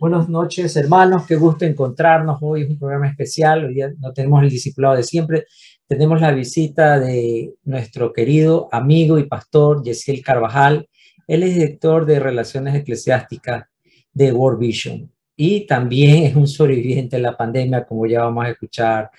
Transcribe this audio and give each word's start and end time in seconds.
Buenas 0.00 0.28
noches, 0.28 0.76
hermanos. 0.76 1.26
Qué 1.26 1.34
gusto 1.34 1.64
encontrarnos. 1.64 2.38
Hoy 2.40 2.62
es 2.62 2.70
un 2.70 2.78
programa 2.78 3.08
especial. 3.08 3.64
Hoy 3.64 3.74
día 3.74 3.92
no 3.98 4.12
tenemos 4.12 4.44
el 4.44 4.48
discipulado 4.48 4.94
de 4.94 5.02
siempre. 5.02 5.46
Tenemos 5.88 6.20
la 6.20 6.30
visita 6.30 7.00
de 7.00 7.54
nuestro 7.64 8.12
querido 8.12 8.68
amigo 8.70 9.18
y 9.18 9.24
pastor 9.24 9.82
Yesiel 9.82 10.22
Carvajal. 10.22 10.88
Él 11.26 11.42
es 11.42 11.52
director 11.52 12.06
de 12.06 12.20
Relaciones 12.20 12.76
Eclesiásticas 12.76 13.64
de 14.12 14.30
World 14.30 14.60
Vision 14.60 15.10
y 15.34 15.66
también 15.66 16.26
es 16.26 16.36
un 16.36 16.46
sobreviviente 16.46 17.16
de 17.16 17.22
la 17.22 17.36
pandemia, 17.36 17.84
como 17.84 18.06
ya 18.06 18.20
vamos 18.20 18.44
a 18.44 18.50
escuchar 18.50 19.10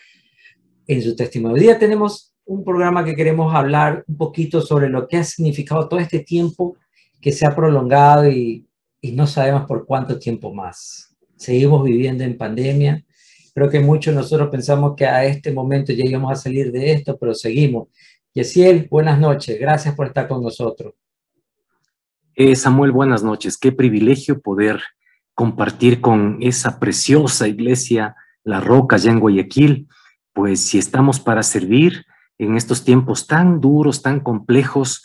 en 0.87 1.01
su 1.01 1.13
testimonio. 1.13 1.55
Hoy 1.55 1.61
día 1.63 1.77
tenemos 1.77 2.33
un 2.45 2.63
programa 2.63 3.03
que 3.03 3.17
queremos 3.17 3.53
hablar 3.53 4.05
un 4.07 4.15
poquito 4.15 4.61
sobre 4.61 4.87
lo 4.87 5.09
que 5.09 5.17
ha 5.17 5.25
significado 5.25 5.89
todo 5.89 5.99
este 5.99 6.19
tiempo 6.19 6.77
que 7.19 7.33
se 7.33 7.45
ha 7.45 7.53
prolongado 7.53 8.29
y 8.29 8.68
y 9.01 9.11
no 9.13 9.27
sabemos 9.27 9.65
por 9.65 9.85
cuánto 9.85 10.19
tiempo 10.19 10.53
más. 10.53 11.15
Seguimos 11.35 11.83
viviendo 11.83 12.23
en 12.23 12.37
pandemia. 12.37 13.03
Creo 13.53 13.69
que 13.69 13.79
muchos 13.79 14.13
de 14.13 14.21
nosotros 14.21 14.49
pensamos 14.49 14.95
que 14.95 15.05
a 15.05 15.25
este 15.25 15.51
momento 15.51 15.93
ya 15.93 16.05
íbamos 16.05 16.31
a 16.31 16.35
salir 16.35 16.71
de 16.71 16.91
esto, 16.91 17.17
pero 17.17 17.33
seguimos. 17.33 17.87
Yesiel, 18.33 18.87
buenas 18.89 19.19
noches. 19.19 19.59
Gracias 19.59 19.95
por 19.95 20.07
estar 20.07 20.27
con 20.27 20.43
nosotros. 20.43 20.93
Eh, 22.35 22.55
Samuel, 22.55 22.91
buenas 22.91 23.23
noches. 23.23 23.57
Qué 23.57 23.71
privilegio 23.71 24.41
poder 24.41 24.81
compartir 25.33 26.01
con 26.01 26.37
esa 26.41 26.79
preciosa 26.79 27.47
iglesia 27.47 28.15
La 28.43 28.59
Roca, 28.61 28.97
allá 28.97 29.11
en 29.11 29.19
Guayaquil. 29.19 29.87
Pues 30.33 30.61
si 30.61 30.77
estamos 30.77 31.19
para 31.19 31.43
servir 31.43 32.05
en 32.37 32.55
estos 32.55 32.83
tiempos 32.83 33.27
tan 33.27 33.59
duros, 33.59 34.01
tan 34.01 34.19
complejos, 34.19 35.03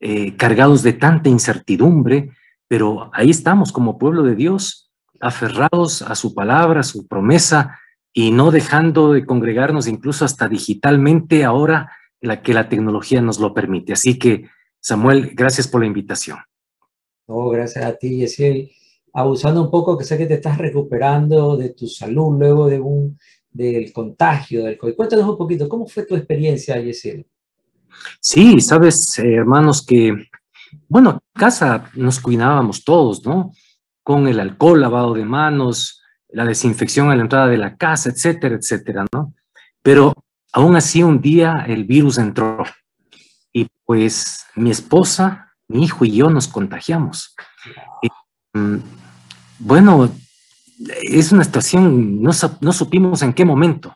eh, 0.00 0.36
cargados 0.36 0.82
de 0.82 0.92
tanta 0.92 1.28
incertidumbre, 1.28 2.30
pero 2.68 3.10
ahí 3.12 3.30
estamos 3.30 3.72
como 3.72 3.98
pueblo 3.98 4.22
de 4.22 4.34
Dios, 4.34 4.90
aferrados 5.20 6.02
a 6.02 6.14
su 6.14 6.34
palabra, 6.34 6.80
a 6.80 6.84
su 6.84 7.06
promesa 7.06 7.78
y 8.12 8.30
no 8.30 8.50
dejando 8.50 9.12
de 9.12 9.24
congregarnos 9.24 9.86
incluso 9.86 10.24
hasta 10.24 10.48
digitalmente 10.48 11.44
ahora 11.44 11.92
la 12.20 12.42
que 12.42 12.54
la 12.54 12.68
tecnología 12.68 13.20
nos 13.20 13.38
lo 13.38 13.54
permite. 13.54 13.92
Así 13.92 14.18
que, 14.18 14.48
Samuel, 14.80 15.32
gracias 15.34 15.68
por 15.68 15.80
la 15.80 15.86
invitación. 15.86 16.38
Oh, 17.26 17.50
gracias 17.50 17.84
a 17.84 17.94
ti, 17.96 18.18
Yesiel. 18.18 18.70
Abusando 19.12 19.62
un 19.62 19.70
poco, 19.70 19.96
que 19.96 20.04
sé 20.04 20.18
que 20.18 20.26
te 20.26 20.34
estás 20.34 20.58
recuperando 20.58 21.56
de 21.56 21.70
tu 21.70 21.86
salud 21.86 22.38
luego 22.38 22.68
de 22.68 22.80
un, 22.80 23.18
del 23.50 23.92
contagio 23.92 24.64
del 24.64 24.76
COVID. 24.76 24.94
Cuéntanos 24.94 25.28
un 25.28 25.38
poquito, 25.38 25.68
¿cómo 25.68 25.86
fue 25.86 26.04
tu 26.04 26.14
experiencia, 26.14 26.80
Yesiel? 26.80 27.26
Sí, 28.20 28.60
sabes, 28.60 29.18
hermanos, 29.18 29.84
que 29.84 30.14
bueno, 30.88 31.22
en 31.34 31.40
casa 31.40 31.90
nos 31.94 32.20
cuidábamos 32.20 32.84
todos, 32.84 33.24
¿no? 33.24 33.52
Con 34.02 34.28
el 34.28 34.40
alcohol, 34.40 34.80
lavado 34.80 35.14
de 35.14 35.24
manos, 35.24 36.02
la 36.28 36.44
desinfección 36.44 37.10
a 37.10 37.16
la 37.16 37.22
entrada 37.22 37.48
de 37.48 37.58
la 37.58 37.76
casa, 37.76 38.10
etcétera, 38.10 38.56
etcétera, 38.56 39.06
¿no? 39.12 39.34
Pero 39.82 40.14
aún 40.52 40.76
así 40.76 41.02
un 41.02 41.20
día 41.20 41.64
el 41.66 41.84
virus 41.84 42.18
entró 42.18 42.64
y 43.52 43.68
pues 43.84 44.44
mi 44.54 44.70
esposa, 44.70 45.52
mi 45.68 45.84
hijo 45.84 46.04
y 46.04 46.12
yo 46.12 46.30
nos 46.30 46.48
contagiamos. 46.48 47.34
Mm, 48.52 48.76
bueno, 49.58 50.10
es 51.02 51.32
una 51.32 51.44
situación, 51.44 52.22
no, 52.22 52.30
no 52.60 52.72
supimos 52.72 53.22
en 53.22 53.32
qué 53.32 53.44
momento. 53.44 53.94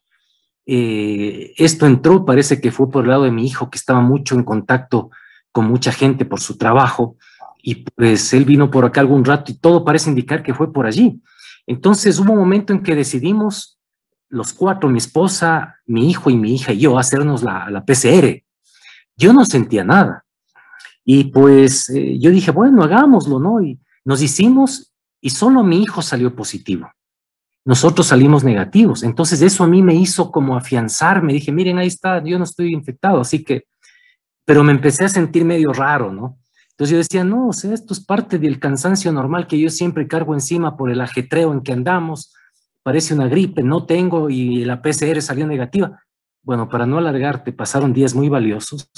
Eh, 0.66 1.52
esto 1.56 1.86
entró, 1.86 2.24
parece 2.24 2.60
que 2.60 2.70
fue 2.70 2.90
por 2.90 3.04
el 3.04 3.10
lado 3.10 3.24
de 3.24 3.32
mi 3.32 3.46
hijo 3.46 3.70
que 3.70 3.78
estaba 3.78 4.00
mucho 4.00 4.34
en 4.34 4.44
contacto 4.44 5.10
con 5.52 5.66
mucha 5.66 5.92
gente 5.92 6.24
por 6.24 6.40
su 6.40 6.56
trabajo 6.56 7.16
y 7.62 7.76
pues 7.76 8.32
él 8.32 8.44
vino 8.44 8.70
por 8.70 8.84
acá 8.84 9.00
algún 9.00 9.24
rato 9.24 9.52
y 9.52 9.56
todo 9.56 9.84
parece 9.84 10.10
indicar 10.10 10.42
que 10.42 10.54
fue 10.54 10.72
por 10.72 10.86
allí. 10.86 11.20
Entonces 11.66 12.18
hubo 12.18 12.32
un 12.32 12.38
momento 12.38 12.72
en 12.72 12.82
que 12.82 12.94
decidimos 12.94 13.78
los 14.28 14.52
cuatro, 14.52 14.88
mi 14.88 14.98
esposa, 14.98 15.76
mi 15.86 16.08
hijo 16.08 16.30
y 16.30 16.36
mi 16.36 16.54
hija 16.54 16.72
y 16.72 16.78
yo, 16.78 16.98
hacernos 16.98 17.42
la, 17.42 17.84
PCR. 17.86 18.42
Yo 19.16 19.32
no 19.32 19.44
sentía 19.44 19.84
nada. 19.84 20.24
Y 21.04 21.24
pues 21.24 21.90
eh, 21.90 22.18
yo 22.18 22.30
dije, 22.30 22.50
bueno, 22.50 22.82
hagámoslo, 22.82 23.40
¿no? 23.40 23.60
Y 23.60 23.80
nos 24.04 24.22
hicimos 24.22 24.92
y 25.20 25.30
solo 25.30 25.62
mi 25.62 25.82
hijo 25.82 26.00
salió 26.00 26.34
positivo. 26.34 26.90
Nosotros 27.64 28.06
salimos 28.06 28.44
negativos. 28.44 29.02
Entonces 29.02 29.42
eso 29.42 29.64
a 29.64 29.66
mí 29.66 29.82
me 29.82 29.94
hizo 29.94 30.30
como 30.30 30.56
afianzarme. 30.56 31.32
Dije, 31.32 31.52
miren, 31.52 31.78
ahí 31.78 31.88
está, 31.88 32.22
yo 32.24 32.38
no 32.38 32.44
estoy 32.44 32.72
infectado, 32.72 33.20
así 33.20 33.44
que 33.44 33.64
pero 34.50 34.64
me 34.64 34.72
empecé 34.72 35.04
a 35.04 35.08
sentir 35.08 35.44
medio 35.44 35.72
raro, 35.72 36.12
¿no? 36.12 36.40
Entonces 36.70 36.90
yo 36.90 36.98
decía, 36.98 37.22
no, 37.22 37.50
o 37.50 37.52
sea, 37.52 37.72
esto 37.72 37.94
es 37.94 38.04
parte 38.04 38.36
del 38.36 38.58
cansancio 38.58 39.12
normal 39.12 39.46
que 39.46 39.56
yo 39.56 39.70
siempre 39.70 40.08
cargo 40.08 40.34
encima 40.34 40.76
por 40.76 40.90
el 40.90 41.00
ajetreo 41.00 41.52
en 41.52 41.60
que 41.60 41.72
andamos, 41.72 42.34
parece 42.82 43.14
una 43.14 43.28
gripe, 43.28 43.62
no 43.62 43.86
tengo 43.86 44.28
y 44.28 44.64
la 44.64 44.82
PCR 44.82 45.22
salió 45.22 45.46
negativa. 45.46 46.02
Bueno, 46.42 46.68
para 46.68 46.84
no 46.84 46.98
alargarte, 46.98 47.52
pasaron 47.52 47.92
días 47.92 48.12
muy 48.12 48.28
valiosos 48.28 48.90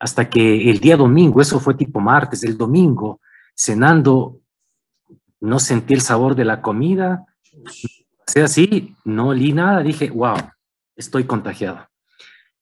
hasta 0.00 0.30
que 0.30 0.70
el 0.70 0.80
día 0.80 0.96
domingo, 0.96 1.42
eso 1.42 1.60
fue 1.60 1.74
tipo 1.74 2.00
martes, 2.00 2.42
el 2.42 2.56
domingo, 2.56 3.20
cenando, 3.54 4.40
no 5.38 5.58
sentí 5.58 5.92
el 5.92 6.00
sabor 6.00 6.34
de 6.34 6.46
la 6.46 6.62
comida, 6.62 7.26
o 7.52 8.24
sea, 8.26 8.46
así, 8.46 8.96
no 9.04 9.28
olí 9.28 9.52
nada, 9.52 9.82
dije, 9.82 10.08
wow, 10.08 10.38
estoy 10.96 11.24
contagiado 11.24 11.88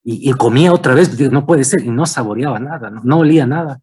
y, 0.08 0.32
comía 0.34 0.72
otra 0.72 0.94
vez, 0.94 1.18
no 1.32 1.46
puede 1.46 1.64
ser, 1.64 1.84
y 1.84 1.90
no 1.90 2.06
saboreaba 2.06 2.60
nada, 2.60 2.90
no, 2.90 3.18
olía 3.18 3.44
nada. 3.44 3.80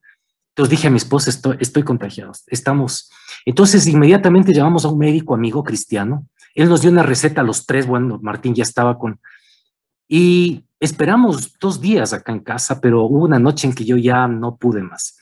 Entonces 0.52 0.70
dije 0.70 0.88
a 0.88 0.90
mi 0.90 0.96
esposa, 0.96 1.30
estoy, 1.30 1.58
estoy 1.60 1.84
contagiado, 1.84 2.32
estamos. 2.48 3.12
Entonces 3.46 3.86
inmediatamente 3.88 4.54
llamamos 4.54 4.86
a 4.86 4.88
un 4.88 5.00
médico 5.00 5.36
amigo 5.36 5.66
cristiano, 5.66 6.26
él 6.56 6.70
nos 6.70 6.82
dio 6.82 6.92
una 6.92 7.04
receta 7.04 7.42
a 7.42 7.44
los 7.44 7.66
tres, 7.66 7.88
bueno, 7.88 8.20
Martín 8.22 8.56
ya 8.56 8.64
estaba 8.64 8.98
con... 8.98 9.20
Y 10.08 10.64
esperamos 10.80 11.60
dos 11.60 11.82
días 11.82 12.14
acá 12.14 12.32
en 12.32 12.40
casa, 12.40 12.80
pero 12.80 13.04
hubo 13.04 13.26
una 13.26 13.40
noche 13.40 13.68
en 13.68 13.76
que 13.76 13.84
yo 13.84 13.98
ya 13.98 14.26
no 14.30 14.56
pude 14.56 14.82
más. 14.82 15.18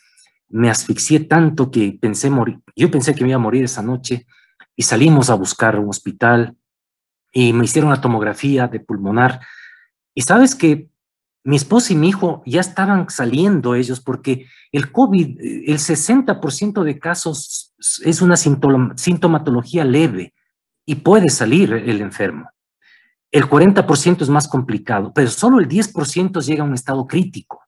Me 0.50 0.70
asfixié 0.70 1.22
tanto 1.22 1.72
que 1.72 1.98
pensé 2.00 2.30
morir, 2.30 2.60
yo 2.76 2.92
pensé 2.92 3.16
que 3.16 3.24
me 3.24 3.32
iba 3.32 3.38
a 3.38 3.40
morir 3.40 3.64
esa 3.64 3.82
noche 3.82 4.28
y 4.76 4.84
salimos 4.84 5.32
a 5.32 5.34
buscar 5.34 5.80
un 5.80 5.90
hospital 5.90 6.56
y 7.32 7.54
me 7.54 7.66
hicieron 7.66 7.90
la 7.90 8.02
tomografía 8.02 8.68
de 8.68 8.82
pulmonar. 8.82 9.40
Y 10.14 10.22
sabes 10.22 10.54
que 10.54 10.91
mi 11.44 11.56
esposa 11.56 11.94
y 11.94 11.96
mi 11.96 12.10
hijo 12.10 12.44
ya 12.46 12.62
estaban 12.62 13.10
saliendo 13.10 13.74
ellos 13.76 14.00
porque 14.00 14.46
el 14.72 14.92
COVID, 14.92 15.40
el 15.40 15.78
60% 15.78 16.84
de 16.84 17.00
casos 17.00 17.74
es 18.04 18.22
una 18.22 18.38
sintomatología 18.38 19.84
leve 19.84 20.34
y 20.86 20.96
puede 20.96 21.30
salir 21.30 21.74
el 21.74 22.02
enfermo. 22.02 22.50
El 23.32 23.46
40% 23.50 24.22
es 24.22 24.30
más 24.30 24.48
complicado, 24.48 25.14
pero 25.14 25.30
solo 25.30 25.60
el 25.60 25.68
10% 25.68 26.42
llega 26.42 26.64
a 26.64 26.68
un 26.68 26.74
estado 26.74 27.08
crítico. 27.08 27.62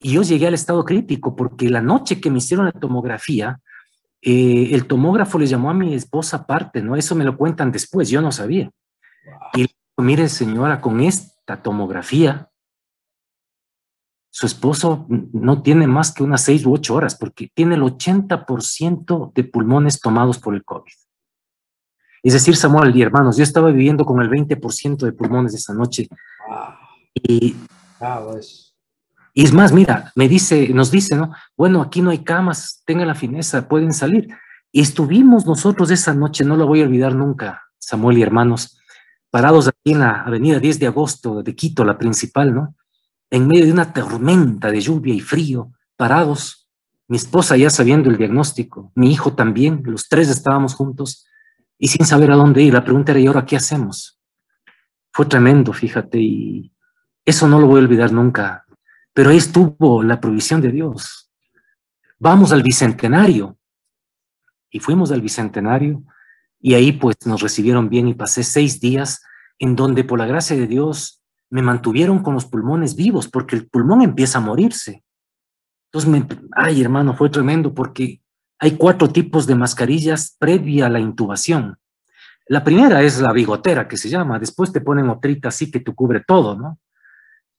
Y 0.00 0.12
yo 0.12 0.22
llegué 0.22 0.48
al 0.48 0.54
estado 0.54 0.84
crítico 0.84 1.34
porque 1.34 1.70
la 1.70 1.80
noche 1.80 2.20
que 2.20 2.30
me 2.30 2.38
hicieron 2.38 2.66
la 2.66 2.72
tomografía, 2.72 3.60
eh, 4.20 4.70
el 4.72 4.86
tomógrafo 4.86 5.38
le 5.38 5.46
llamó 5.46 5.70
a 5.70 5.74
mi 5.74 5.94
esposa 5.94 6.38
aparte, 6.38 6.82
¿no? 6.82 6.96
Eso 6.96 7.14
me 7.14 7.24
lo 7.24 7.36
cuentan 7.36 7.72
después, 7.72 8.10
yo 8.10 8.20
no 8.20 8.32
sabía. 8.32 8.70
Y 9.54 9.58
le 9.58 9.62
dijo, 9.62 10.02
mire 10.02 10.28
señora, 10.28 10.80
con 10.80 11.00
esta 11.00 11.62
tomografía 11.62 12.50
su 14.36 14.46
esposo 14.46 15.06
no 15.08 15.62
tiene 15.62 15.86
más 15.86 16.12
que 16.12 16.24
unas 16.24 16.42
seis 16.42 16.66
u 16.66 16.72
ocho 16.72 16.96
horas 16.96 17.14
porque 17.14 17.52
tiene 17.54 17.76
el 17.76 17.82
80% 17.82 19.32
de 19.32 19.44
pulmones 19.44 20.00
tomados 20.00 20.40
por 20.40 20.56
el 20.56 20.64
COVID. 20.64 20.90
Es 22.20 22.32
decir, 22.32 22.56
Samuel 22.56 22.96
y 22.96 23.02
hermanos, 23.02 23.36
yo 23.36 23.44
estaba 23.44 23.70
viviendo 23.70 24.04
con 24.04 24.20
el 24.20 24.28
20% 24.28 24.96
de 25.04 25.12
pulmones 25.12 25.54
esa 25.54 25.72
noche. 25.72 26.08
Y, 27.14 27.54
y, 29.34 29.44
es 29.44 29.52
más, 29.52 29.72
mira, 29.72 30.10
me 30.16 30.28
dice, 30.28 30.68
nos 30.70 30.90
dice, 30.90 31.14
¿no? 31.14 31.32
Bueno, 31.56 31.80
aquí 31.80 32.02
no 32.02 32.10
hay 32.10 32.24
camas, 32.24 32.82
tengan 32.84 33.06
la 33.06 33.14
fineza, 33.14 33.68
pueden 33.68 33.92
salir. 33.92 34.26
Y 34.72 34.80
estuvimos 34.80 35.46
nosotros 35.46 35.92
esa 35.92 36.12
noche, 36.12 36.44
no 36.44 36.56
lo 36.56 36.66
voy 36.66 36.80
a 36.80 36.86
olvidar 36.86 37.14
nunca, 37.14 37.62
Samuel 37.78 38.18
y 38.18 38.22
hermanos, 38.22 38.80
parados 39.30 39.68
aquí 39.68 39.92
en 39.92 40.00
la 40.00 40.22
avenida 40.22 40.58
10 40.58 40.80
de 40.80 40.88
agosto 40.88 41.44
de 41.44 41.54
Quito, 41.54 41.84
la 41.84 41.96
principal, 41.98 42.52
¿no? 42.52 42.74
En 43.34 43.48
medio 43.48 43.66
de 43.66 43.72
una 43.72 43.92
tormenta 43.92 44.70
de 44.70 44.80
lluvia 44.80 45.12
y 45.12 45.18
frío, 45.18 45.72
parados, 45.96 46.68
mi 47.08 47.16
esposa 47.16 47.56
ya 47.56 47.68
sabiendo 47.68 48.08
el 48.08 48.16
diagnóstico, 48.16 48.92
mi 48.94 49.10
hijo 49.10 49.34
también, 49.34 49.82
los 49.86 50.08
tres 50.08 50.28
estábamos 50.28 50.74
juntos 50.74 51.26
y 51.76 51.88
sin 51.88 52.06
saber 52.06 52.30
a 52.30 52.36
dónde 52.36 52.62
ir. 52.62 52.72
La 52.72 52.84
pregunta 52.84 53.10
era, 53.10 53.20
¿y 53.20 53.26
ahora 53.26 53.44
qué 53.44 53.56
hacemos? 53.56 54.20
Fue 55.12 55.26
tremendo, 55.26 55.72
fíjate, 55.72 56.20
y 56.20 56.72
eso 57.24 57.48
no 57.48 57.58
lo 57.58 57.66
voy 57.66 57.80
a 57.80 57.82
olvidar 57.82 58.12
nunca, 58.12 58.66
pero 59.12 59.30
ahí 59.30 59.38
estuvo 59.38 60.04
la 60.04 60.20
provisión 60.20 60.60
de 60.60 60.70
Dios. 60.70 61.28
Vamos 62.20 62.52
al 62.52 62.62
Bicentenario. 62.62 63.58
Y 64.70 64.78
fuimos 64.78 65.10
al 65.10 65.22
Bicentenario 65.22 66.04
y 66.60 66.74
ahí 66.74 66.92
pues 66.92 67.16
nos 67.26 67.42
recibieron 67.42 67.88
bien 67.88 68.06
y 68.06 68.14
pasé 68.14 68.44
seis 68.44 68.78
días 68.80 69.24
en 69.58 69.74
donde 69.74 70.04
por 70.04 70.20
la 70.20 70.26
gracia 70.26 70.54
de 70.54 70.68
Dios 70.68 71.23
me 71.50 71.62
mantuvieron 71.62 72.22
con 72.22 72.34
los 72.34 72.46
pulmones 72.46 72.96
vivos, 72.96 73.28
porque 73.28 73.56
el 73.56 73.68
pulmón 73.68 74.02
empieza 74.02 74.38
a 74.38 74.42
morirse. 74.42 75.04
Entonces, 75.92 76.38
ay 76.56 76.82
hermano, 76.82 77.14
fue 77.14 77.30
tremendo 77.30 77.72
porque 77.72 78.20
hay 78.58 78.76
cuatro 78.76 79.08
tipos 79.08 79.46
de 79.46 79.54
mascarillas 79.54 80.36
previa 80.38 80.86
a 80.86 80.90
la 80.90 81.00
intubación. 81.00 81.76
La 82.46 82.62
primera 82.62 83.02
es 83.02 83.20
la 83.20 83.32
bigotera, 83.32 83.88
que 83.88 83.96
se 83.96 84.08
llama. 84.08 84.38
Después 84.38 84.72
te 84.72 84.80
ponen 84.80 85.08
otrita 85.08 85.48
así 85.48 85.70
que 85.70 85.80
te 85.80 85.94
cubre 85.94 86.22
todo, 86.26 86.56
¿no? 86.56 86.78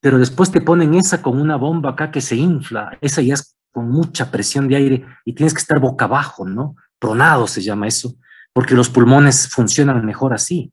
Pero 0.00 0.18
después 0.18 0.50
te 0.50 0.60
ponen 0.60 0.94
esa 0.94 1.22
con 1.22 1.40
una 1.40 1.56
bomba 1.56 1.90
acá 1.90 2.10
que 2.10 2.20
se 2.20 2.36
infla. 2.36 2.96
Esa 3.00 3.22
ya 3.22 3.34
es 3.34 3.56
con 3.72 3.90
mucha 3.90 4.30
presión 4.30 4.68
de 4.68 4.76
aire 4.76 5.06
y 5.24 5.34
tienes 5.34 5.52
que 5.52 5.60
estar 5.60 5.80
boca 5.80 6.04
abajo, 6.04 6.46
¿no? 6.46 6.76
Pronado 6.98 7.46
se 7.46 7.62
llama 7.62 7.88
eso, 7.88 8.14
porque 8.52 8.74
los 8.74 8.88
pulmones 8.88 9.48
funcionan 9.48 10.04
mejor 10.04 10.32
así. 10.32 10.72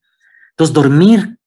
Entonces, 0.51 0.73
dormir 0.73 1.37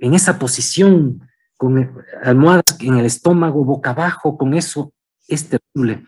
en 0.00 0.14
esa 0.14 0.38
posición 0.38 1.22
con 1.56 2.02
almohadas 2.22 2.76
en 2.80 2.96
el 2.96 3.04
estómago, 3.04 3.64
boca 3.64 3.90
abajo, 3.90 4.38
con 4.38 4.54
eso, 4.54 4.94
es 5.28 5.48
terrible. 5.48 6.04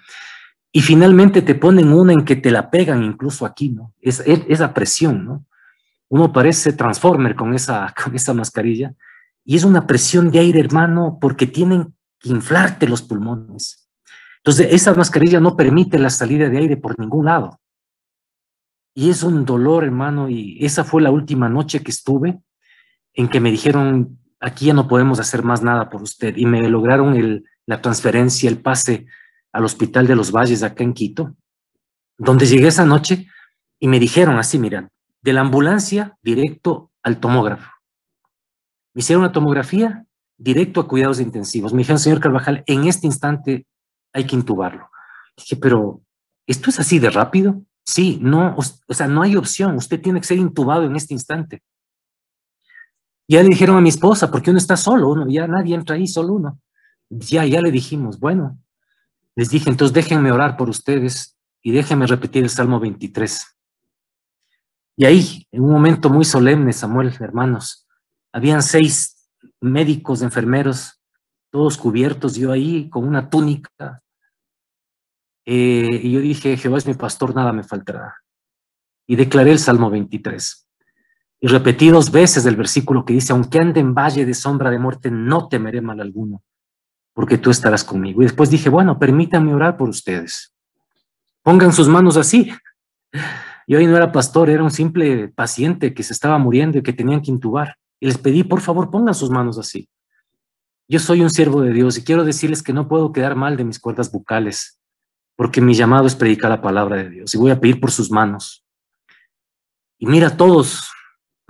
Y 0.73 0.81
finalmente 0.81 1.43
te 1.43 1.55
ponen 1.55 1.93
una 1.93 2.15
en 2.15 2.25
que 2.25 2.37
te 2.37 2.51
la 2.51 2.71
pegan 2.71 3.03
incluso 3.03 3.45
aquí, 3.45 3.69
¿no? 3.69 3.93
Es, 4.01 4.21
esa 4.27 4.73
presión, 4.73 5.27
¿no? 5.27 5.45
Uno 6.09 6.33
parece 6.33 6.73
transformer 6.73 7.35
con 7.35 7.55
esa, 7.55 7.95
con 8.03 8.15
esa 8.15 8.33
mascarilla 8.33 8.95
y 9.45 9.57
es 9.57 9.65
una 9.65 9.87
presión 9.87 10.31
de 10.31 10.39
aire, 10.39 10.61
hermano, 10.61 11.19
porque 11.21 11.47
tienen 11.47 11.95
que 12.19 12.31
inflarte 12.31 12.89
los 12.89 13.03
pulmones. 13.03 13.91
Entonces, 14.39 14.69
esa 14.71 14.95
mascarilla 14.95 15.41
no 15.41 15.57
permite 15.57 15.99
la 15.99 16.11
salida 16.11 16.49
de 16.49 16.59
aire 16.59 16.77
por 16.77 16.99
ningún 16.99 17.27
lado. 17.27 17.61
Y 18.95 19.11
es 19.11 19.23
un 19.23 19.45
dolor, 19.45 19.85
hermano, 19.85 20.29
y 20.29 20.65
esa 20.65 20.85
fue 20.85 21.03
la 21.03 21.11
última 21.11 21.49
noche 21.49 21.83
que 21.83 21.91
estuve 21.91 22.41
en 23.14 23.29
que 23.29 23.41
me 23.41 23.50
dijeron, 23.50 24.19
aquí 24.41 24.67
ya 24.67 24.75
no 24.75 24.88
podemos 24.88 25.20
hacer 25.20 25.43
más 25.43 25.62
nada 25.62 25.91
por 25.91 26.03
usted. 26.03 26.37
Y 26.37 26.47
me 26.47 26.69
lograron 26.69 27.44
la 27.67 27.81
transferencia, 27.81 28.49
el 28.49 28.61
pase 28.61 29.06
al 29.53 29.64
Hospital 29.64 30.06
de 30.06 30.17
los 30.17 30.32
Valles 30.32 30.62
acá 30.62 30.82
en 30.82 30.94
Quito, 30.94 31.35
donde 32.19 32.47
llegué 32.47 32.69
esa 32.69 32.87
noche 32.87 33.29
y 33.79 33.88
me 33.88 33.99
dijeron 33.99 34.38
así, 34.38 34.59
mira, 34.59 34.88
de 35.23 35.32
la 35.32 35.43
ambulancia 35.43 36.17
directo 36.23 36.91
al 37.03 37.19
tomógrafo. 37.20 37.70
Me 38.94 39.00
hicieron 39.00 39.25
una 39.25 39.32
tomografía 39.32 40.05
directo 40.37 40.81
a 40.81 40.88
cuidados 40.88 41.20
intensivos. 41.20 41.73
Me 41.73 41.79
dijeron, 41.79 41.99
señor 41.99 42.20
Carvajal, 42.20 42.64
en 42.67 42.87
este 42.87 43.06
instante 43.06 43.67
hay 44.12 44.25
que 44.25 44.37
intubarlo. 44.37 44.91
Dije, 45.37 45.56
pero 45.56 46.03
¿esto 46.47 46.70
es 46.70 46.81
así 46.81 46.99
de 46.99 47.11
rápido? 47.11 47.62
Sí, 47.85 48.19
no, 48.20 48.55
o 48.56 48.94
sea, 48.94 49.09
no 49.09 49.23
hay 49.23 49.37
opción. 49.37 49.76
Usted 49.76 50.00
tiene 50.00 50.20
que 50.20 50.26
ser 50.26 50.38
intubado 50.38 50.85
en 50.85 50.97
este 50.97 51.14
instante. 51.14 51.62
Ya 53.32 53.43
le 53.43 53.49
dijeron 53.49 53.79
a 53.79 53.81
mi 53.81 53.88
esposa, 53.88 54.31
porque 54.31 54.50
uno 54.50 54.58
está 54.58 54.76
solo, 54.76 55.08
uno, 55.08 55.26
ya 55.26 55.46
nadie 55.46 55.75
entra 55.75 55.96
ahí, 55.96 56.06
solo 56.06 56.34
uno. 56.34 56.61
Ya, 57.08 57.46
ya 57.46 57.62
le 57.62 57.70
dijimos, 57.70 58.20
bueno, 58.20 58.58
les 59.34 59.49
dije, 59.49 59.70
entonces 59.70 59.94
déjenme 59.94 60.31
orar 60.31 60.58
por 60.58 60.69
ustedes 60.69 61.34
y 61.62 61.73
déjenme 61.73 62.06
repetir 62.06 62.43
el 62.43 62.50
Salmo 62.50 62.79
23. 62.79 63.56
Y 64.96 65.06
ahí, 65.06 65.49
en 65.50 65.62
un 65.62 65.70
momento 65.70 66.11
muy 66.11 66.26
solemne, 66.26 66.75
Samuel, 66.75 67.14
hermanos, 67.20 67.88
habían 68.32 68.62
seis 68.62 69.31
médicos, 69.62 70.20
enfermeros, 70.20 71.00
todos 71.49 71.78
cubiertos, 71.78 72.35
yo 72.35 72.52
ahí 72.52 72.90
con 72.90 73.08
una 73.08 73.31
túnica. 73.31 74.02
Eh, 75.46 76.00
y 76.02 76.12
yo 76.12 76.20
dije, 76.20 76.58
Jehová 76.58 76.76
es 76.76 76.87
mi 76.87 76.93
pastor, 76.93 77.35
nada 77.35 77.55
me 77.55 77.64
faltará. 77.64 78.14
Y 79.06 79.17
declaré 79.17 79.52
el 79.52 79.58
Salmo 79.58 79.88
23. 79.88 80.62
Y 81.44 81.49
repetí 81.49 81.89
dos 81.89 82.12
veces 82.12 82.47
el 82.47 82.55
versículo 82.55 83.05
que 83.05 83.15
dice, 83.15 83.33
aunque 83.33 83.59
ande 83.59 83.81
en 83.81 83.94
valle 83.94 84.25
de 84.25 84.33
sombra 84.33 84.71
de 84.71 84.79
muerte, 84.79 85.11
no 85.11 85.49
temeré 85.49 85.81
mal 85.81 86.00
alguno, 86.00 86.41
porque 87.15 87.37
tú 87.37 87.50
estarás 87.50 87.83
conmigo. 87.83 88.23
Y 88.23 88.27
después 88.27 88.49
dije, 88.49 88.69
bueno, 88.69 88.97
permítanme 88.97 89.53
orar 89.53 89.77
por 89.77 89.89
ustedes. 89.89 90.55
Pongan 91.43 91.73
sus 91.73 91.89
manos 91.89 92.17
así. 92.17 92.53
Yo 93.67 93.79
ahí 93.79 93.89
no 93.89 93.97
era 93.97 94.12
pastor, 94.12 94.50
era 94.50 94.62
un 94.62 94.71
simple 94.71 95.31
paciente 95.31 95.93
que 95.93 96.05
se 96.05 96.12
estaba 96.12 96.39
muriendo 96.39 96.79
y 96.79 96.83
que 96.85 96.93
tenían 96.93 97.21
que 97.21 97.33
intubar. 97.33 97.77
Y 97.99 98.06
les 98.06 98.19
pedí, 98.19 98.45
por 98.45 98.61
favor, 98.61 98.88
pongan 98.88 99.15
sus 99.15 99.31
manos 99.31 99.59
así. 99.59 99.88
Yo 100.87 101.00
soy 101.00 101.23
un 101.23 101.31
siervo 101.31 101.61
de 101.62 101.73
Dios 101.73 101.99
y 101.99 102.05
quiero 102.05 102.23
decirles 102.23 102.62
que 102.62 102.73
no 102.73 102.87
puedo 102.87 103.11
quedar 103.11 103.35
mal 103.35 103.56
de 103.56 103.65
mis 103.65 103.81
cuerdas 103.81 104.12
bucales, 104.12 104.81
porque 105.35 105.61
mi 105.61 105.75
llamado 105.75 106.06
es 106.06 106.15
predicar 106.15 106.53
la 106.53 106.62
palabra 106.62 106.99
de 106.99 107.11
Dios 107.11 107.35
y 107.35 107.38
voy 107.38 107.50
a 107.50 107.59
pedir 107.59 107.81
por 107.81 107.91
sus 107.91 108.12
manos. 108.12 108.65
Y 109.99 110.06
mira, 110.06 110.37
todos 110.37 110.88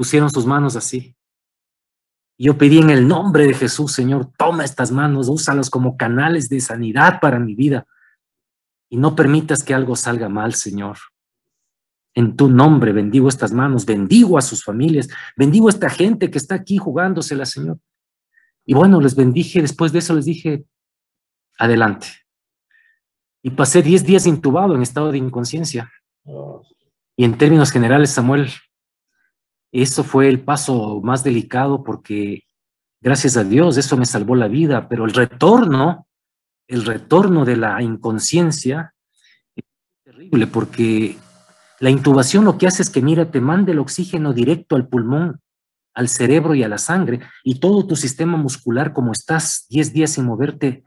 pusieron 0.02 0.31
sus 0.31 0.46
manos 0.46 0.75
así. 0.75 1.14
Yo 2.37 2.58
pedí 2.58 2.78
en 2.78 2.90
el 2.90 3.06
nombre 3.06 3.46
de 3.46 3.54
Jesús, 3.54 3.93
Señor, 3.93 4.32
toma 4.37 4.64
estas 4.64 4.90
manos, 4.90 5.28
úsalas 5.28 5.70
como 5.70 5.96
canales 5.96 6.49
de 6.49 6.58
sanidad 6.58 7.20
para 7.20 7.38
mi 7.38 7.54
vida 7.54 7.87
y 8.88 8.96
no 8.96 9.14
permitas 9.14 9.62
que 9.62 9.75
algo 9.75 9.94
salga 9.94 10.28
mal, 10.28 10.54
Señor. 10.54 10.99
En 12.16 12.34
tu 12.34 12.49
nombre 12.49 12.93
bendigo 12.93 13.28
estas 13.28 13.52
manos, 13.52 13.87
bendigo 13.87 14.37
a 14.37 14.43
sus 14.43 14.64
familias, 14.64 15.08
bendigo 15.37 15.69
a 15.69 15.70
esta 15.70 15.88
gente 15.88 16.32
que 16.32 16.38
está 16.38 16.56
aquí 16.56 16.78
jugándosela, 16.78 17.46
Señor. 17.46 17.78
Y 18.66 18.75
bueno, 18.75 19.00
les 19.00 19.14
bendije, 19.14 19.62
después 19.62 19.93
de 19.93 20.00
eso 20.00 20.14
les 20.14 20.25
dije, 20.25 20.64
adelante. 21.58 22.08
Y 23.40 23.50
pasé 23.50 23.82
10 23.82 24.04
días 24.04 24.26
intubado 24.26 24.75
en 24.75 24.82
estado 24.82 25.12
de 25.12 25.19
inconsciencia. 25.19 25.93
Y 27.16 27.25
en 27.25 27.38
términos 27.38 27.70
generales, 27.70 28.10
Samuel, 28.10 28.50
eso 29.73 30.05
fue 30.05 30.29
el 30.29 30.41
paso 30.41 31.01
más 31.03 31.25
delicado 31.25 31.83
porque, 31.83 32.45
gracias 33.01 33.39
a 33.39 33.45
Dios, 33.45 33.79
eso 33.79 33.97
me 33.97 34.05
salvó 34.05 34.37
la 34.37 34.49
vida, 34.49 34.87
pero 34.89 35.07
el 35.07 35.15
retorno, 35.15 36.07
el 36.69 36.85
retorno 36.85 37.47
de 37.47 37.57
la 37.57 37.83
inconsciencia 37.83 38.95
es 39.57 39.65
terrible 40.05 40.47
porque 40.47 41.17
la 41.81 41.89
intubación 41.89 42.45
lo 42.45 42.59
que 42.59 42.67
hace 42.67 42.83
es 42.83 42.91
que, 42.91 43.01
mira, 43.01 43.31
te 43.31 43.41
manda 43.41 43.73
el 43.73 43.79
oxígeno 43.79 44.35
directo 44.35 44.77
al 44.77 44.89
pulmón, 44.89 45.41
al 45.95 46.09
cerebro 46.09 46.55
y 46.55 46.63
a 46.63 46.69
la 46.69 46.79
sangre, 46.79 47.21
y 47.43 47.59
todo 47.59 47.87
tu 47.87 47.97
sistema 47.97 48.37
muscular, 48.37 48.93
como 48.93 49.13
estás 49.13 49.67
10 49.71 49.93
días 49.95 50.11
sin 50.13 50.27
moverte, 50.27 50.85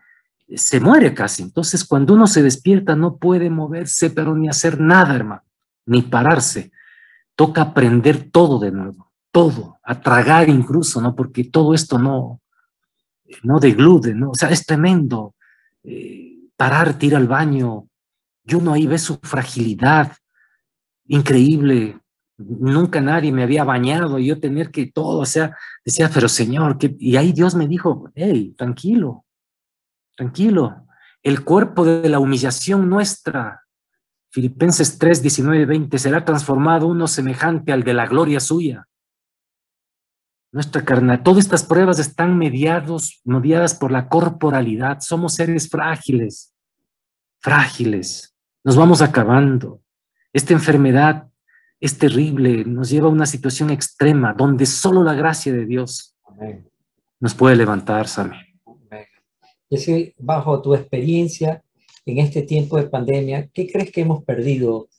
se 0.55 0.79
muere 0.79 1.15
casi. 1.15 1.41
Entonces, 1.41 1.83
cuando 1.85 2.13
uno 2.13 2.27
se 2.27 2.43
despierta, 2.43 2.95
no 2.95 3.17
puede 3.17 3.49
moverse, 3.49 4.11
pero 4.11 4.35
ni 4.35 4.47
hacer 4.47 4.79
nada, 4.79 5.15
hermano, 5.15 5.43
ni 5.87 6.03
pararse 6.03 6.71
toca 7.35 7.61
aprender 7.61 8.29
todo 8.31 8.59
de 8.59 8.71
nuevo, 8.71 9.11
todo, 9.31 9.77
a 9.83 9.99
tragar 10.01 10.49
incluso, 10.49 11.01
¿no? 11.01 11.15
Porque 11.15 11.45
todo 11.45 11.73
esto 11.73 11.99
no, 11.99 12.41
no 13.43 13.59
deglude, 13.59 14.13
¿no? 14.13 14.31
O 14.31 14.35
sea, 14.35 14.49
es 14.49 14.65
tremendo. 14.65 15.35
Eh, 15.83 16.35
parar, 16.55 16.97
ir 17.01 17.15
al 17.15 17.27
baño, 17.27 17.87
y 18.45 18.55
uno 18.55 18.73
ahí 18.73 18.87
ve 18.87 18.97
su 18.97 19.17
fragilidad 19.21 20.13
increíble. 21.07 21.99
Nunca 22.37 23.01
nadie 23.01 23.31
me 23.31 23.43
había 23.43 23.63
bañado 23.63 24.19
y 24.19 24.27
yo 24.27 24.39
tener 24.39 24.69
que 24.71 24.87
todo, 24.87 25.19
o 25.19 25.25
sea, 25.25 25.55
decía, 25.83 26.09
pero 26.13 26.27
Señor, 26.27 26.77
y 26.99 27.15
ahí 27.15 27.31
Dios 27.31 27.55
me 27.55 27.67
dijo, 27.67 28.11
hey, 28.13 28.53
tranquilo, 28.57 29.25
tranquilo, 30.15 30.85
el 31.23 31.43
cuerpo 31.43 31.85
de 31.85 32.09
la 32.09 32.19
humillación 32.19 32.89
nuestra 32.89 33.64
Filipenses 34.35 34.97
3, 34.99 35.21
19 35.21 35.65
20, 35.65 35.97
será 35.97 36.25
transformado 36.25 36.87
uno 36.87 37.07
semejante 37.07 37.71
al 37.71 37.85
de 37.85 37.93
la 37.93 38.05
gloria 38.05 38.41
suya. 38.41 38.85
Nuestra 40.51 40.83
carne, 40.83 41.17
todas 41.19 41.45
estas 41.45 41.63
pruebas 41.63 41.99
están 41.99 42.37
mediados, 42.37 43.21
mediadas 43.23 43.75
por 43.75 43.93
la 43.93 44.09
corporalidad. 44.09 44.99
Somos 44.99 45.35
seres 45.35 45.69
frágiles, 45.69 46.53
frágiles. 47.39 48.35
Nos 48.61 48.75
vamos 48.75 49.01
acabando. 49.01 49.79
Esta 50.33 50.51
enfermedad 50.51 51.29
es 51.79 51.97
terrible, 51.97 52.65
nos 52.65 52.89
lleva 52.89 53.07
a 53.07 53.11
una 53.11 53.25
situación 53.25 53.69
extrema 53.69 54.33
donde 54.33 54.65
solo 54.65 55.01
la 55.01 55.13
gracia 55.13 55.53
de 55.53 55.65
Dios 55.65 56.13
nos 57.21 57.33
puede 57.33 57.55
levantar, 57.55 58.09
Sammy. 58.09 58.35
Es 59.69 59.89
bajo 60.17 60.61
tu 60.61 60.75
experiencia, 60.75 61.63
en 62.05 62.19
este 62.19 62.43
tiempo 62.43 62.77
de 62.77 62.87
pandemia, 62.87 63.49
¿qué 63.51 63.67
crees 63.67 63.91
que 63.91 64.01
hemos 64.01 64.23
perdido 64.23 64.89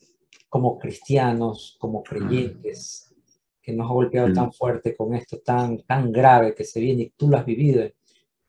como 0.48 0.78
cristianos, 0.78 1.76
como 1.78 2.02
creyentes, 2.02 3.14
que 3.62 3.72
nos 3.72 3.88
ha 3.88 3.94
golpeado 3.94 4.32
tan 4.32 4.52
fuerte 4.52 4.96
con 4.96 5.14
esto 5.14 5.38
tan, 5.38 5.78
tan 5.82 6.10
grave 6.10 6.54
que 6.54 6.64
se 6.64 6.80
viene 6.80 7.02
y 7.02 7.12
tú 7.16 7.28
lo 7.28 7.36
has 7.36 7.46
vivido 7.46 7.88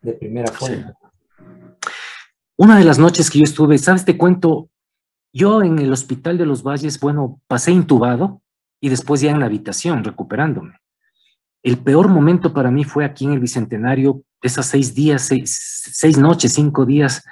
de 0.01 0.13
primera 0.13 0.51
fuente? 0.51 0.93
Una 2.57 2.79
de 2.79 2.85
las 2.85 2.97
noches 2.97 3.29
que 3.29 3.39
yo 3.39 3.43
estuve, 3.43 3.77
¿sabes? 3.77 4.03
Te 4.03 4.17
cuento, 4.17 4.69
yo 5.31 5.61
en 5.61 5.77
el 5.77 5.93
hospital 5.93 6.39
de 6.39 6.47
los 6.47 6.63
Valles, 6.63 6.99
bueno, 6.99 7.39
pasé 7.47 7.71
intubado 7.71 8.41
y 8.81 8.89
después 8.89 9.21
ya 9.21 9.29
en 9.29 9.39
la 9.39 9.45
habitación, 9.45 10.03
recuperándome. 10.03 10.73
El 11.61 11.77
peor 11.77 12.07
momento 12.07 12.53
para 12.53 12.71
mí 12.71 12.83
fue 12.83 13.05
aquí 13.05 13.25
en 13.25 13.33
el 13.33 13.39
Bicentenario, 13.39 14.23
esas 14.41 14.65
seis 14.65 14.95
días, 14.95 15.23
seis, 15.23 15.91
seis 15.93 16.17
noches, 16.17 16.53
cinco 16.53 16.85
días 16.85 17.23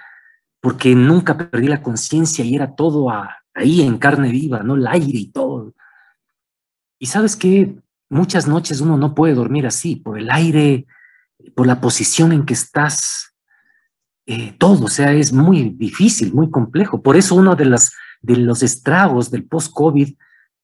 porque 0.66 0.96
nunca 0.96 1.38
perdí 1.38 1.68
la 1.68 1.84
conciencia 1.84 2.44
y 2.44 2.56
era 2.56 2.74
todo 2.74 3.12
ahí 3.54 3.84
en 3.84 4.00
carne 4.00 4.32
viva, 4.32 4.64
¿no? 4.64 4.74
El 4.74 4.88
aire 4.88 5.20
y 5.20 5.28
todo. 5.28 5.76
Y 6.98 7.06
sabes 7.06 7.36
que 7.36 7.76
muchas 8.10 8.48
noches 8.48 8.82
uno 8.82 8.98
no 8.98 9.14
puede 9.14 9.36
dormir 9.36 9.68
así, 9.68 9.96
por 9.96 10.18
el 10.18 10.32
aire, 10.32 10.88
por 11.56 11.68
la 11.68 11.80
posición 11.80 12.32
en 12.32 12.48
que 12.48 12.56
estás, 12.56 13.36
eh, 14.26 14.56
todo, 14.58 14.86
o 14.86 14.88
sea, 14.88 15.14
es 15.14 15.32
muy 15.32 15.70
difícil, 15.78 16.34
muy 16.34 16.50
complejo. 16.50 17.00
Por 17.00 17.16
eso 17.16 17.36
una 17.36 17.54
de 17.54 17.66
las, 17.66 17.94
de 18.24 18.38
los 18.38 18.64
estragos 18.64 19.30
del 19.30 19.46
post-COVID 19.46 20.16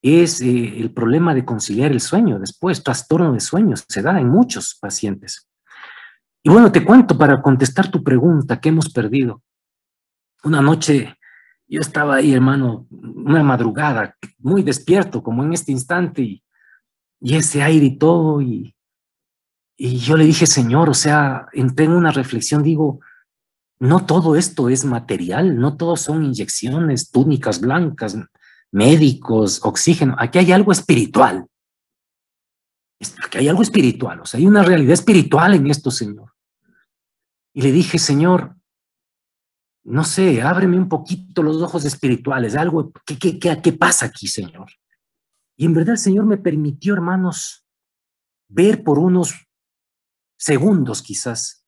es 0.02 0.42
eh, 0.42 0.80
el 0.80 0.92
problema 0.96 1.36
de 1.36 1.46
conciliar 1.46 1.92
el 1.92 2.02
sueño 2.02 2.40
después, 2.40 2.84
trastorno 2.84 3.34
de 3.34 3.40
sueño, 3.40 3.76
se 3.78 4.02
da 4.02 4.20
en 4.20 4.30
muchos 4.30 4.80
pacientes. 4.82 5.48
Y 6.42 6.50
bueno, 6.50 6.72
te 6.72 6.84
cuento 6.84 7.16
para 7.20 7.40
contestar 7.40 7.92
tu 7.92 8.04
pregunta, 8.04 8.60
¿qué 8.60 8.70
hemos 8.70 8.90
perdido? 8.90 9.44
Una 10.44 10.62
noche 10.62 11.18
yo 11.72 11.80
estaba 11.80 12.16
ahí, 12.16 12.34
hermano, 12.34 12.86
una 12.92 13.44
madrugada, 13.44 14.18
muy 14.40 14.62
despierto, 14.62 15.24
como 15.24 15.42
en 15.42 15.54
este 15.54 15.72
instante, 15.72 16.22
y, 16.22 16.44
y 17.22 17.36
ese 17.36 17.64
aire 17.64 17.86
y 17.86 17.98
todo, 17.98 18.42
y, 18.42 18.76
y 19.78 19.98
yo 20.00 20.18
le 20.18 20.26
dije, 20.26 20.46
Señor, 20.48 20.90
o 20.90 20.94
sea, 20.94 21.48
entré 21.54 21.86
en 21.86 21.94
una 21.94 22.12
reflexión, 22.12 22.62
digo, 22.62 23.00
no 23.80 24.06
todo 24.06 24.36
esto 24.36 24.68
es 24.68 24.84
material, 24.84 25.58
no 25.58 25.78
todo 25.78 25.96
son 25.96 26.26
inyecciones, 26.26 27.10
túnicas 27.10 27.62
blancas, 27.62 28.18
médicos, 28.70 29.62
oxígeno, 29.64 30.16
aquí 30.20 30.40
hay 30.40 30.52
algo 30.52 30.74
espiritual. 30.74 31.48
Aquí 33.24 33.38
hay 33.38 33.48
algo 33.48 33.62
espiritual, 33.62 34.20
o 34.20 34.26
sea, 34.26 34.40
hay 34.40 34.46
una 34.46 34.62
realidad 34.62 34.94
espiritual 34.94 35.54
en 35.54 35.68
esto, 35.68 35.90
Señor. 35.90 36.34
Y 37.54 37.62
le 37.62 37.72
dije, 37.72 37.98
Señor, 37.98 38.58
no 39.84 40.04
sé, 40.04 40.42
ábreme 40.42 40.78
un 40.78 40.90
poquito 40.90 41.44
los 41.44 41.62
ojos 41.62 41.86
espirituales, 41.86 42.56
algo, 42.56 42.92
¿qué, 43.06 43.18
qué, 43.18 43.40
qué, 43.40 43.60
qué 43.62 43.74
pasa 43.74 44.06
aquí, 44.06 44.28
Señor? 44.28 44.70
Y 45.58 45.66
en 45.66 45.74
verdad 45.74 45.94
el 45.94 45.98
Señor 46.00 46.26
me 46.26 46.38
permitió, 46.38 46.94
hermanos, 46.94 47.66
ver 48.48 48.84
por 48.84 49.00
unos 49.00 49.48
segundos 50.38 51.02
quizás 51.02 51.66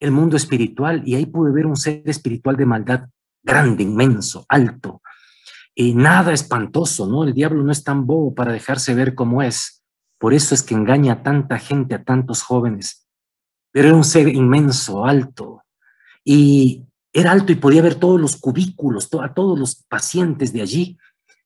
el 0.00 0.10
mundo 0.10 0.36
espiritual 0.36 1.02
y 1.06 1.14
ahí 1.14 1.26
pude 1.26 1.52
ver 1.52 1.66
un 1.66 1.76
ser 1.76 2.02
espiritual 2.06 2.56
de 2.56 2.66
maldad 2.66 3.08
grande, 3.42 3.84
inmenso, 3.84 4.44
alto, 4.48 5.00
y 5.74 5.94
nada 5.94 6.32
espantoso, 6.32 7.06
¿no? 7.06 7.24
El 7.24 7.32
diablo 7.32 7.62
no 7.62 7.72
es 7.72 7.82
tan 7.82 8.06
bobo 8.06 8.34
para 8.34 8.52
dejarse 8.52 8.94
ver 8.94 9.14
como 9.14 9.42
es. 9.42 9.82
Por 10.18 10.34
eso 10.34 10.54
es 10.54 10.62
que 10.62 10.74
engaña 10.74 11.14
a 11.14 11.22
tanta 11.22 11.58
gente, 11.58 11.94
a 11.94 12.04
tantos 12.04 12.42
jóvenes. 12.42 13.08
Pero 13.70 13.88
era 13.88 13.96
un 13.96 14.04
ser 14.04 14.28
inmenso, 14.28 15.06
alto. 15.06 15.62
Y 16.24 16.86
era 17.12 17.32
alto 17.32 17.52
y 17.52 17.56
podía 17.56 17.82
ver 17.82 17.96
todos 17.96 18.20
los 18.20 18.36
cubículos, 18.36 19.08
a 19.20 19.34
todos 19.34 19.58
los 19.58 19.84
pacientes 19.88 20.52
de 20.52 20.62
allí, 20.62 20.98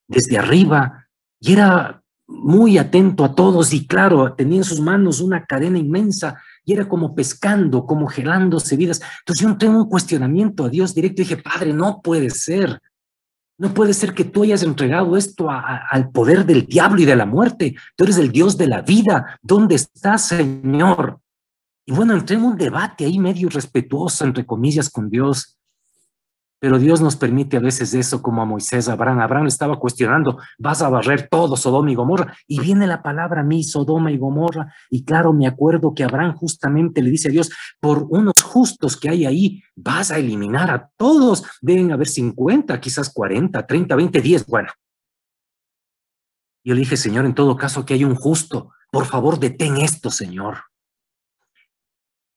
desde 0.07 0.39
arriba, 0.39 1.09
y 1.41 1.53
era 1.53 2.03
muy 2.29 2.79
atento 2.79 3.25
a 3.25 3.35
todos 3.35 3.73
y 3.73 3.87
claro, 3.87 4.35
tenía 4.35 4.59
en 4.59 4.65
sus 4.65 4.81
manos 4.81 5.21
una 5.21 5.45
cadena 5.45 5.79
inmensa 5.79 6.41
y 6.65 6.73
era 6.73 6.89
como 6.89 7.15
pescando, 7.15 7.87
como 7.87 8.09
gelándose 8.09 8.77
vidas. 8.77 9.01
Entonces 9.21 9.47
yo 9.47 9.57
tengo 9.57 9.79
un 9.79 9.89
cuestionamiento 9.89 10.65
a 10.65 10.69
Dios 10.69 10.95
directo 10.95 11.23
y 11.23 11.25
dije, 11.25 11.37
Padre, 11.37 11.73
no 11.73 12.01
puede 12.03 12.31
ser. 12.31 12.81
No 13.59 13.73
puede 13.73 13.95
ser 13.95 14.13
que 14.13 14.25
tú 14.25 14.43
hayas 14.43 14.63
entregado 14.63 15.17
esto 15.17 15.49
al 15.49 16.11
poder 16.11 16.45
del 16.45 16.67
diablo 16.67 17.01
y 17.01 17.07
de 17.07 17.17
la 17.17 17.25
muerte. 17.25 17.75
Tú 17.97 18.05
eres 18.05 18.19
el 18.19 18.31
Dios 18.31 18.59
de 18.59 18.67
la 18.67 18.83
vida. 18.83 19.39
¿Dónde 19.41 19.77
estás, 19.77 20.29
Señor? 20.29 21.21
Y 21.89 21.93
bueno, 21.93 22.15
entré 22.15 22.35
en 22.35 22.43
un 22.43 22.57
debate 22.57 23.05
ahí 23.05 23.19
medio 23.21 23.49
respetuoso, 23.49 24.25
entre 24.25 24.45
comillas, 24.45 24.91
con 24.91 25.09
Dios. 25.09 25.57
Pero 26.59 26.81
Dios 26.81 27.01
nos 27.01 27.15
permite 27.15 27.59
a 27.59 27.61
veces 27.61 27.95
eso, 27.95 28.23
como 28.23 28.43
a 28.43 28.45
Moisés, 28.45 28.89
a 28.89 28.95
Abraham. 28.95 29.21
Abraham 29.21 29.47
estaba 29.47 29.79
cuestionando, 29.79 30.39
vas 30.59 30.83
a 30.83 30.89
barrer 30.89 31.29
todo 31.31 31.57
Sodoma 31.57 31.93
y 31.93 31.95
Gomorra. 31.95 32.35
Y 32.49 32.59
viene 32.59 32.89
la 32.89 33.05
palabra 33.05 33.43
a 33.43 33.45
mí, 33.45 33.63
Sodoma 33.63 34.11
y 34.11 34.19
Gomorra. 34.19 34.75
Y 34.91 35.05
claro, 35.05 35.33
me 35.33 35.47
acuerdo 35.47 35.95
que 35.95 36.03
Abraham 36.03 36.35
justamente 36.35 37.03
le 37.03 37.11
dice 37.11 37.29
a 37.29 37.31
Dios, 37.31 37.51
por 37.79 38.07
unos 38.09 38.35
justos 38.43 38.97
que 38.97 39.09
hay 39.09 39.25
ahí, 39.25 39.63
vas 39.77 40.11
a 40.11 40.19
eliminar 40.19 40.71
a 40.73 40.91
todos. 40.97 41.45
Deben 41.61 41.93
haber 41.93 42.09
50, 42.09 42.81
quizás 42.81 43.13
40, 43.13 43.65
30, 43.65 43.95
20, 43.95 44.21
10. 44.21 44.47
Bueno. 44.47 44.71
Yo 46.65 46.75
le 46.75 46.81
dije, 46.81 46.97
Señor, 46.97 47.27
en 47.27 47.35
todo 47.35 47.57
caso 47.57 47.85
que 47.85 47.95
hay 47.95 48.03
un 48.03 48.17
justo. 48.17 48.73
Por 48.91 49.05
favor, 49.05 49.39
detén 49.39 49.77
esto, 49.77 50.11
Señor. 50.11 50.57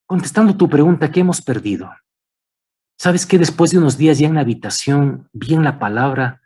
Contestando 0.10 0.58
tu 0.58 0.68
pregunta, 0.68 1.12
¿qué 1.12 1.20
hemos 1.20 1.39
perdido? 1.39 1.92
¿Sabes 2.98 3.28
que 3.28 3.38
Después 3.38 3.70
de 3.70 3.78
unos 3.78 3.96
días 3.96 4.18
ya 4.18 4.25
en 4.25 4.34
la 4.34 4.42
habitación, 4.42 5.30
vi 5.34 5.54
en 5.54 5.63
la 5.63 5.78
palabra, 5.78 6.42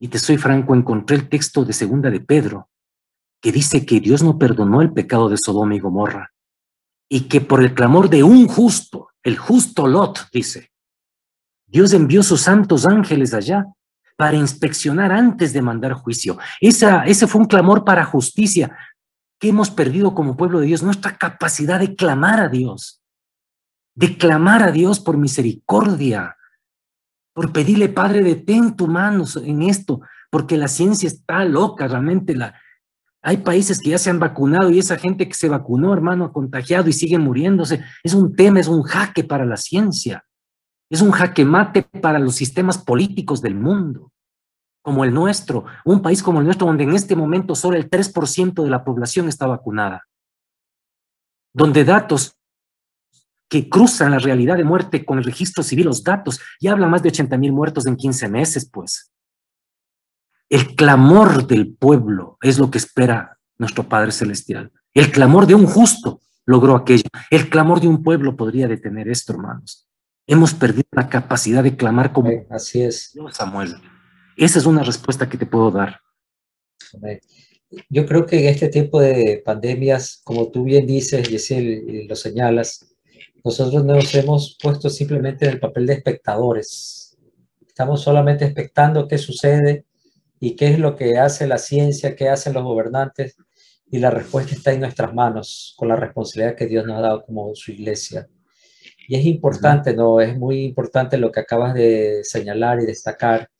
y 0.00 0.08
te 0.08 0.18
soy 0.18 0.38
franco, 0.38 0.74
encontré 0.74 1.16
el 1.16 1.28
texto 1.28 1.62
de 1.62 1.74
segunda 1.74 2.08
de 2.08 2.20
Pedro, 2.20 2.70
que 3.42 3.52
dice 3.52 3.84
que 3.84 4.00
Dios 4.00 4.22
no 4.22 4.38
perdonó 4.38 4.80
el 4.80 4.94
pecado 4.94 5.28
de 5.28 5.36
Sodoma 5.36 5.74
y 5.74 5.78
Gomorra, 5.78 6.32
y 7.06 7.28
que 7.28 7.42
por 7.42 7.62
el 7.62 7.74
clamor 7.74 8.08
de 8.08 8.22
un 8.22 8.48
justo, 8.48 9.10
el 9.22 9.36
justo 9.36 9.86
Lot, 9.86 10.30
dice, 10.32 10.70
Dios 11.66 11.92
envió 11.92 12.22
sus 12.22 12.40
santos 12.40 12.86
ángeles 12.86 13.34
allá 13.34 13.66
para 14.16 14.38
inspeccionar 14.38 15.12
antes 15.12 15.52
de 15.52 15.60
mandar 15.60 15.92
juicio. 15.92 16.38
Esa, 16.62 17.04
ese 17.04 17.26
fue 17.26 17.42
un 17.42 17.46
clamor 17.46 17.84
para 17.84 18.06
justicia 18.06 18.74
que 19.38 19.50
hemos 19.50 19.70
perdido 19.70 20.14
como 20.14 20.34
pueblo 20.34 20.60
de 20.60 20.66
Dios, 20.68 20.82
nuestra 20.82 21.18
capacidad 21.18 21.78
de 21.78 21.94
clamar 21.94 22.40
a 22.40 22.48
Dios 22.48 23.00
de 23.94 24.16
clamar 24.16 24.62
a 24.62 24.72
Dios 24.72 25.00
por 25.00 25.16
misericordia, 25.16 26.36
por 27.34 27.52
pedirle, 27.52 27.88
Padre, 27.88 28.22
detén 28.22 28.76
tu 28.76 28.86
mano 28.86 29.24
en 29.42 29.62
esto, 29.62 30.00
porque 30.30 30.56
la 30.56 30.68
ciencia 30.68 31.06
está 31.06 31.44
loca, 31.44 31.88
realmente 31.88 32.34
la, 32.34 32.54
hay 33.22 33.38
países 33.38 33.80
que 33.80 33.90
ya 33.90 33.98
se 33.98 34.10
han 34.10 34.18
vacunado 34.18 34.70
y 34.70 34.80
esa 34.80 34.98
gente 34.98 35.28
que 35.28 35.34
se 35.34 35.48
vacunó, 35.48 35.92
hermano, 35.92 36.24
ha 36.24 36.32
contagiado 36.32 36.88
y 36.88 36.92
sigue 36.92 37.18
muriéndose. 37.18 37.84
Es 38.02 38.14
un 38.14 38.34
tema, 38.34 38.58
es 38.58 38.66
un 38.66 38.82
jaque 38.82 39.22
para 39.22 39.46
la 39.46 39.56
ciencia. 39.56 40.24
Es 40.90 41.00
un 41.00 41.12
jaque 41.12 41.44
mate 41.44 41.82
para 41.82 42.18
los 42.18 42.34
sistemas 42.34 42.78
políticos 42.78 43.40
del 43.40 43.54
mundo, 43.54 44.12
como 44.82 45.04
el 45.04 45.14
nuestro, 45.14 45.64
un 45.84 46.02
país 46.02 46.22
como 46.22 46.40
el 46.40 46.44
nuestro, 46.44 46.66
donde 46.66 46.84
en 46.84 46.94
este 46.94 47.16
momento 47.16 47.54
solo 47.54 47.76
el 47.76 47.88
3% 47.88 48.62
de 48.62 48.68
la 48.68 48.84
población 48.84 49.28
está 49.28 49.46
vacunada, 49.46 50.06
donde 51.54 51.84
datos 51.84 52.36
que 53.52 53.68
cruzan 53.68 54.12
la 54.12 54.18
realidad 54.18 54.56
de 54.56 54.64
muerte 54.64 55.04
con 55.04 55.18
el 55.18 55.24
registro 55.24 55.62
civil, 55.62 55.84
los 55.84 56.02
datos, 56.02 56.40
y 56.58 56.68
habla 56.68 56.88
más 56.88 57.02
de 57.02 57.10
80 57.10 57.36
mil 57.36 57.52
muertos 57.52 57.84
en 57.84 57.96
15 57.96 58.26
meses, 58.30 58.66
pues. 58.72 59.12
El 60.48 60.74
clamor 60.74 61.46
del 61.46 61.74
pueblo 61.74 62.38
es 62.40 62.58
lo 62.58 62.70
que 62.70 62.78
espera 62.78 63.36
nuestro 63.58 63.86
Padre 63.86 64.10
Celestial. 64.10 64.72
El 64.94 65.10
clamor 65.12 65.46
de 65.46 65.54
un 65.54 65.66
justo 65.66 66.22
logró 66.46 66.76
aquello. 66.76 67.04
El 67.30 67.50
clamor 67.50 67.82
de 67.82 67.88
un 67.88 68.02
pueblo 68.02 68.38
podría 68.38 68.68
detener 68.68 69.06
esto, 69.10 69.34
hermanos. 69.34 69.86
Hemos 70.26 70.54
perdido 70.54 70.88
la 70.92 71.10
capacidad 71.10 71.62
de 71.62 71.76
clamar 71.76 72.14
como 72.14 72.30
Así 72.48 72.80
es. 72.80 73.14
Samuel. 73.32 73.74
Esa 74.34 74.60
es 74.60 74.64
una 74.64 74.82
respuesta 74.82 75.28
que 75.28 75.36
te 75.36 75.44
puedo 75.44 75.70
dar. 75.70 76.00
Yo 77.90 78.06
creo 78.06 78.24
que 78.24 78.38
en 78.38 78.46
este 78.46 78.68
tiempo 78.68 78.98
de 78.98 79.42
pandemias, 79.44 80.22
como 80.24 80.50
tú 80.50 80.64
bien 80.64 80.86
dices, 80.86 81.28
y 81.50 82.08
lo 82.08 82.16
señalas, 82.16 82.91
nosotros 83.44 83.84
nos 83.84 84.14
hemos 84.14 84.56
puesto 84.62 84.88
simplemente 84.88 85.44
en 85.44 85.52
el 85.52 85.60
papel 85.60 85.86
de 85.86 85.94
espectadores. 85.94 87.16
Estamos 87.66 88.02
solamente 88.02 88.44
expectando 88.44 89.08
qué 89.08 89.18
sucede 89.18 89.84
y 90.38 90.54
qué 90.56 90.68
es 90.68 90.78
lo 90.78 90.96
que 90.96 91.18
hace 91.18 91.46
la 91.46 91.58
ciencia, 91.58 92.14
qué 92.14 92.28
hacen 92.28 92.52
los 92.52 92.64
gobernantes, 92.64 93.36
y 93.90 93.98
la 93.98 94.10
respuesta 94.10 94.54
está 94.54 94.72
en 94.72 94.80
nuestras 94.80 95.12
manos, 95.12 95.74
con 95.76 95.88
la 95.88 95.96
responsabilidad 95.96 96.56
que 96.56 96.66
Dios 96.66 96.86
nos 96.86 96.98
ha 96.98 97.02
dado 97.02 97.24
como 97.24 97.54
su 97.54 97.72
iglesia. 97.72 98.26
Y 99.06 99.16
es 99.16 99.26
importante, 99.26 99.94
¿no? 99.94 100.20
Es 100.20 100.36
muy 100.36 100.64
importante 100.64 101.18
lo 101.18 101.30
que 101.30 101.40
acabas 101.40 101.74
de 101.74 102.20
señalar 102.24 102.80
y 102.80 102.86
destacar, 102.86 103.50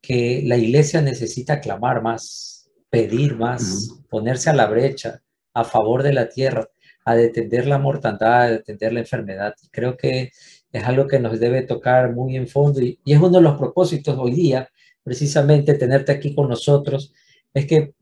que 0.00 0.42
la 0.44 0.56
iglesia 0.56 1.02
necesita 1.02 1.60
clamar 1.60 2.02
más, 2.02 2.70
pedir 2.88 3.36
más, 3.36 3.90
ponerse 4.08 4.48
a 4.50 4.54
la 4.54 4.66
brecha 4.66 5.20
a 5.52 5.64
favor 5.64 6.02
de 6.02 6.12
la 6.12 6.28
tierra, 6.28 6.68
a 7.04 7.14
detener 7.14 7.66
la 7.66 7.78
mortandad, 7.78 8.42
a 8.42 8.50
detener 8.50 8.92
la 8.94 9.00
enfermedad. 9.00 9.54
Creo 9.70 9.96
que 9.96 10.30
es 10.72 10.84
algo 10.84 11.06
que 11.06 11.20
nos 11.20 11.38
debe 11.38 11.62
tocar 11.62 12.12
muy 12.12 12.36
en 12.36 12.48
fondo 12.48 12.80
y, 12.80 12.98
es 13.04 13.18
uno 13.18 13.38
de 13.38 13.42
los 13.42 13.56
propósitos 13.56 14.16
hoy 14.18 14.32
día, 14.32 14.68
precisamente 15.02 15.74
tenerte 15.74 16.12
aquí 16.12 16.34
con 16.34 16.48
nosotros, 16.48 17.12
es 17.52 17.66
que 17.66 17.94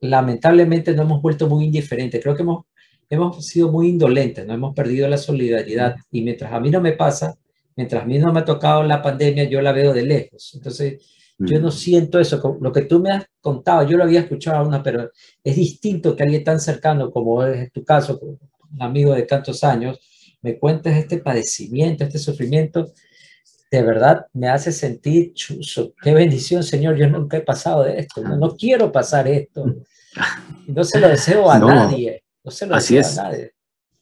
lamentablemente 0.00 0.94
no 0.94 1.02
hemos 1.02 1.20
vuelto 1.20 1.46
muy 1.48 1.64
indiferentes, 1.66 2.22
creo 2.22 2.34
que 2.34 2.42
hemos, 2.42 2.64
hemos 3.10 3.44
sido 3.44 3.70
muy 3.70 3.88
indolentes, 3.88 4.46
no 4.46 4.54
hemos 4.54 4.74
perdido 4.74 5.08
la 5.08 5.18
solidaridad 5.18 5.96
y 6.10 6.22
mientras 6.22 6.52
a 6.52 6.60
mí 6.60 6.70
no 6.70 6.80
me 6.80 6.92
pasa, 6.92 7.36
mientras 7.76 8.02
a 8.02 8.06
mí 8.06 8.18
no 8.18 8.32
me 8.32 8.40
ha 8.40 8.44
tocado 8.44 8.82
la 8.84 9.02
pandemia, 9.02 9.44
yo 9.44 9.60
la 9.60 9.72
veo 9.72 9.92
de 9.92 10.02
lejos. 10.02 10.52
Entonces, 10.54 11.19
yo 11.40 11.58
no 11.60 11.70
siento 11.70 12.18
eso. 12.18 12.58
Lo 12.60 12.72
que 12.72 12.82
tú 12.82 13.00
me 13.00 13.10
has 13.10 13.26
contado, 13.40 13.88
yo 13.88 13.96
lo 13.96 14.04
había 14.04 14.20
escuchado 14.20 14.58
a 14.58 14.66
una, 14.66 14.82
pero 14.82 15.10
es 15.42 15.56
distinto 15.56 16.14
que 16.14 16.22
alguien 16.22 16.44
tan 16.44 16.60
cercano 16.60 17.10
como 17.10 17.42
es 17.44 17.72
tu 17.72 17.82
caso, 17.82 18.18
un 18.20 18.82
amigo 18.82 19.14
de 19.14 19.22
tantos 19.22 19.64
años, 19.64 19.98
me 20.42 20.58
cuentes 20.58 20.96
este 20.96 21.18
padecimiento, 21.18 22.04
este 22.04 22.18
sufrimiento. 22.18 22.92
De 23.70 23.82
verdad 23.82 24.26
me 24.32 24.48
hace 24.48 24.72
sentir 24.72 25.32
chuzo. 25.32 25.94
Qué 26.02 26.12
bendición, 26.12 26.62
Señor. 26.62 26.96
Yo 26.96 27.08
nunca 27.08 27.36
he 27.36 27.42
pasado 27.42 27.84
de 27.84 28.00
esto. 28.00 28.22
No, 28.22 28.56
quiero 28.56 28.92
pasar 28.92 29.28
esto. 29.28 29.64
No 30.66 30.84
se 30.84 31.00
lo 31.00 31.08
deseo 31.08 31.50
a 31.50 31.58
nadie. 31.58 32.22
No 32.44 32.50
se 32.52 32.64
lo 32.64 32.76
así 32.76 32.94
deseo 32.94 33.10
es. 33.10 33.18
a 33.18 33.22
nadie. 33.24 33.52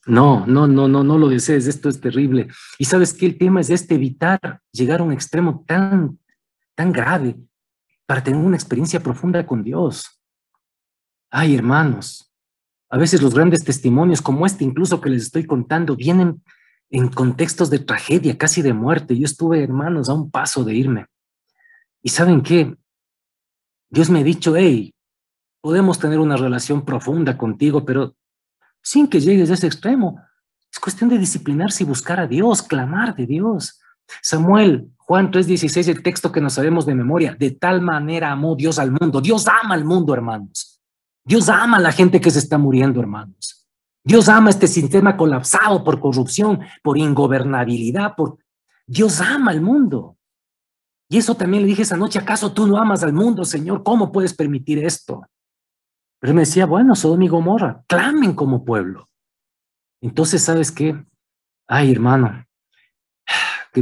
No, 0.07 0.47
no, 0.47 0.67
no, 0.67 0.87
no, 0.87 1.03
no 1.03 1.17
lo 1.17 1.29
desees. 1.29 1.67
Esto 1.67 1.89
es 1.89 2.01
terrible. 2.01 2.49
Y 2.79 2.85
sabes 2.85 3.15
que 3.15 3.25
el 3.25 3.39
tema 3.39 3.61
es 3.61 3.71
este, 3.71 3.95
evitar 3.95 4.61
llegar 4.73 5.01
a 5.01 5.03
un 5.05 5.13
extremo 5.13 5.65
tan 5.67 6.19
tan 6.79 6.93
grave 6.93 7.37
para 8.07 8.23
tener 8.23 8.41
una 8.41 8.57
experiencia 8.57 9.01
profunda 9.01 9.45
con 9.45 9.65
Dios. 9.65 10.23
Ay, 11.29 11.57
hermanos, 11.57 12.33
a 12.89 12.97
veces 12.97 13.21
los 13.21 13.35
grandes 13.35 13.65
testimonios 13.65 14.23
como 14.23 14.47
este, 14.47 14.63
incluso 14.63 15.01
que 15.01 15.11
les 15.11 15.25
estoy 15.25 15.45
contando, 15.45 15.97
vienen 15.97 16.41
en 16.91 17.09
contextos 17.09 17.69
de 17.69 17.81
tragedia, 17.81 18.39
casi 18.39 18.63
de 18.63 18.75
muerte. 18.75 19.19
Yo 19.19 19.25
estuve, 19.25 19.61
hermanos, 19.61 20.09
a 20.09 20.15
un 20.15 20.31
paso 20.31 20.63
de 20.63 20.75
irme. 20.75 21.07
Y 22.01 22.11
saben 22.11 22.43
qué? 22.43 22.77
Dios 23.91 24.09
me 24.09 24.21
ha 24.21 24.23
dicho, 24.23 24.55
hey, 24.55 24.95
podemos 25.61 25.99
tener 25.99 26.21
una 26.21 26.37
relación 26.37 26.85
profunda 26.85 27.37
contigo, 27.37 27.85
pero 27.85 28.15
sin 28.81 29.09
que 29.09 29.19
llegues 29.19 29.51
a 29.51 29.55
ese 29.55 29.67
extremo. 29.67 30.21
Es 30.73 30.79
cuestión 30.79 31.11
de 31.11 31.19
disciplinarse 31.19 31.83
y 31.83 31.87
buscar 31.87 32.21
a 32.21 32.29
Dios, 32.29 32.63
clamar 32.63 33.17
de 33.17 33.27
Dios. 33.27 33.81
Samuel, 34.23 34.93
Juan 35.09 35.31
3:16, 35.31 35.89
el 35.89 36.03
texto 36.03 36.31
que 36.31 36.43
nos 36.43 36.53
sabemos 36.53 36.85
de 36.85 36.95
memoria, 36.95 37.35
de 37.35 37.53
tal 37.53 37.81
manera 37.81 38.31
amó 38.31 38.55
Dios 38.55 38.79
al 38.79 38.93
mundo. 38.93 39.23
Dios 39.23 39.49
ama 39.49 39.75
al 39.75 39.87
mundo, 39.87 40.13
hermanos. 40.13 40.83
Dios 41.25 41.49
ama 41.49 41.79
a 41.79 41.81
la 41.81 41.93
gente 41.93 42.21
que 42.21 42.31
se 42.31 42.41
está 42.41 42.59
muriendo, 42.59 43.01
hermanos. 43.01 43.67
Dios 44.05 44.29
ama 44.29 44.51
este 44.51 44.67
sistema 44.67 45.17
colapsado 45.17 45.83
por 45.83 45.99
corrupción, 45.99 46.61
por 46.83 46.99
ingobernabilidad, 46.99 48.17
por... 48.17 48.37
Dios 48.87 49.23
ama 49.23 49.51
al 49.51 49.63
mundo. 49.63 50.19
Y 51.09 51.17
eso 51.17 51.35
también 51.35 51.63
le 51.63 51.69
dije 51.69 51.83
esa 51.83 51.97
noche, 51.97 52.19
¿acaso 52.19 52.53
tú 52.53 52.67
no 52.67 52.77
amas 52.77 53.03
al 53.03 53.15
mundo, 53.15 53.47
Señor? 53.47 53.83
¿Cómo 53.83 54.13
puedes 54.13 54.35
permitir 54.35 54.85
esto? 54.85 55.23
Pero 56.21 56.35
me 56.35 56.41
decía, 56.41 56.67
bueno, 56.67 56.95
Sodom 56.95 57.23
y 57.23 57.29
Gomorra, 57.29 57.83
clamen 57.87 58.35
como 58.35 58.63
pueblo. 58.63 59.09
Entonces, 60.03 60.43
¿sabes 60.43 60.71
qué? 60.71 61.03
Ay, 61.67 61.93
hermano, 61.93 62.45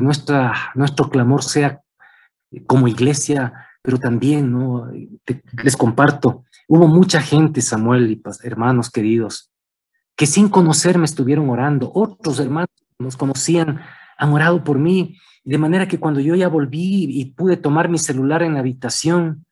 nuestra, 0.00 0.54
nuestro 0.74 1.08
clamor 1.08 1.42
sea 1.42 1.80
como 2.66 2.88
iglesia, 2.88 3.52
pero 3.82 3.98
también, 3.98 4.52
¿no? 4.52 4.90
les 5.62 5.76
comparto, 5.76 6.44
hubo 6.68 6.86
mucha 6.88 7.20
gente, 7.20 7.60
Samuel 7.60 8.10
y 8.10 8.22
hermanos 8.42 8.90
queridos, 8.90 9.50
que 10.16 10.26
sin 10.26 10.48
conocerme 10.48 11.04
estuvieron 11.04 11.48
orando. 11.50 11.90
Otros 11.94 12.40
hermanos 12.40 12.70
nos 12.98 13.16
conocían 13.16 13.80
han 14.18 14.32
orado 14.32 14.64
por 14.64 14.78
mí, 14.78 15.18
de 15.44 15.58
manera 15.58 15.86
que 15.86 16.00
cuando 16.00 16.20
yo 16.20 16.34
ya 16.34 16.48
volví 16.48 17.06
y 17.20 17.26
pude 17.26 17.56
tomar 17.56 17.88
mi 17.88 17.98
celular 17.98 18.42
en 18.42 18.54
la 18.54 18.60
habitación, 18.60 19.44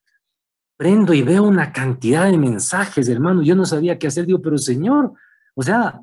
prendo 0.76 1.14
y 1.14 1.22
veo 1.22 1.44
una 1.44 1.72
cantidad 1.72 2.24
de 2.30 2.38
mensajes, 2.38 3.08
hermano, 3.08 3.42
yo 3.42 3.54
no 3.54 3.64
sabía 3.64 3.98
qué 3.98 4.08
hacer, 4.08 4.26
digo, 4.26 4.40
pero 4.42 4.58
Señor, 4.58 5.12
o 5.54 5.62
sea, 5.62 6.00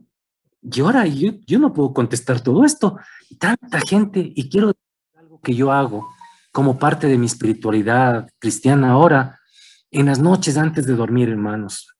y 0.61 0.81
ahora 0.81 1.07
yo, 1.07 1.33
yo 1.45 1.59
no 1.59 1.73
puedo 1.73 1.93
contestar 1.93 2.41
todo 2.41 2.63
esto. 2.63 2.97
Tanta 3.39 3.79
gente, 3.81 4.31
y 4.35 4.49
quiero 4.49 4.67
decir 4.67 5.19
algo 5.19 5.41
que 5.41 5.55
yo 5.55 5.71
hago 5.71 6.07
como 6.51 6.77
parte 6.77 7.07
de 7.07 7.17
mi 7.17 7.25
espiritualidad 7.25 8.29
cristiana 8.37 8.91
ahora, 8.91 9.39
en 9.89 10.05
las 10.05 10.19
noches 10.19 10.57
antes 10.57 10.85
de 10.85 10.95
dormir, 10.95 11.29
hermanos, 11.29 11.95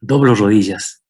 doblo 0.00 0.34
rodillas. 0.34 1.02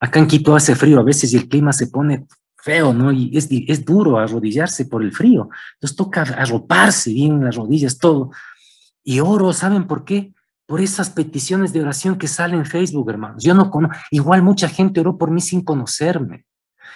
Acá 0.00 0.18
en 0.18 0.26
Quito 0.26 0.56
hace 0.56 0.74
frío 0.74 0.98
a 1.00 1.04
veces 1.04 1.32
y 1.32 1.36
el 1.36 1.48
clima 1.48 1.72
se 1.72 1.86
pone 1.86 2.26
feo, 2.56 2.92
¿no? 2.92 3.12
Y 3.12 3.36
es, 3.36 3.48
es 3.50 3.84
duro 3.84 4.18
arrodillarse 4.18 4.86
por 4.86 5.02
el 5.02 5.12
frío. 5.12 5.48
Entonces 5.74 5.96
toca 5.96 6.22
arroparse 6.22 7.12
bien 7.12 7.44
las 7.44 7.56
rodillas, 7.56 7.98
todo. 7.98 8.30
Y 9.02 9.20
oro, 9.20 9.52
¿saben 9.52 9.86
por 9.86 10.04
qué? 10.04 10.34
Por 10.70 10.80
esas 10.80 11.10
peticiones 11.10 11.72
de 11.72 11.80
oración 11.80 12.16
que 12.16 12.28
salen 12.28 12.60
en 12.60 12.64
Facebook, 12.64 13.10
hermanos. 13.10 13.42
Yo 13.42 13.54
no 13.54 13.72
conozco, 13.72 13.96
igual 14.12 14.44
mucha 14.44 14.68
gente 14.68 15.00
oró 15.00 15.18
por 15.18 15.32
mí 15.32 15.40
sin 15.40 15.64
conocerme. 15.64 16.46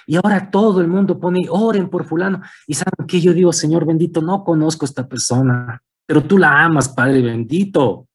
Y 0.06 0.14
ahora 0.14 0.48
todo 0.48 0.80
el 0.80 0.86
mundo 0.86 1.18
pone, 1.18 1.48
oren 1.50 1.90
por 1.90 2.04
fulano. 2.04 2.40
Y 2.68 2.74
saben 2.74 3.04
que 3.08 3.20
yo 3.20 3.32
digo, 3.32 3.52
Señor 3.52 3.84
bendito, 3.84 4.22
no 4.22 4.44
conozco 4.44 4.84
a 4.84 4.88
esta 4.88 5.08
persona, 5.08 5.82
pero 6.06 6.22
tú 6.22 6.38
la 6.38 6.62
amas, 6.62 6.88
Padre 6.88 7.20
bendito. 7.20 8.06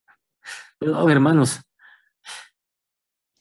Perdón, 0.78 1.12
hermanos. 1.12 1.60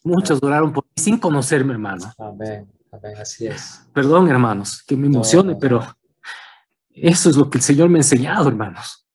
Muchos 0.03 0.43
oraron 0.43 0.73
por 0.73 0.87
mí 0.87 0.91
sin 0.97 1.19
conocerme, 1.19 1.75
hermano. 1.75 2.13
Amén, 2.19 2.69
amén, 2.91 3.17
así 3.17 3.47
es. 3.47 3.87
Perdón, 3.93 4.29
hermanos, 4.29 4.83
que 4.83 4.97
me 4.97 5.07
emocione, 5.07 5.55
pero 5.55 5.87
eso 6.91 7.31
es 7.31 7.37
lo 7.37 7.49
que 7.49 7.59
el 7.59 7.63
Señor 7.63 7.89
me 7.89 7.99
ha 7.99 8.01
enseñado, 8.01 8.49
hermanos. 8.49 9.07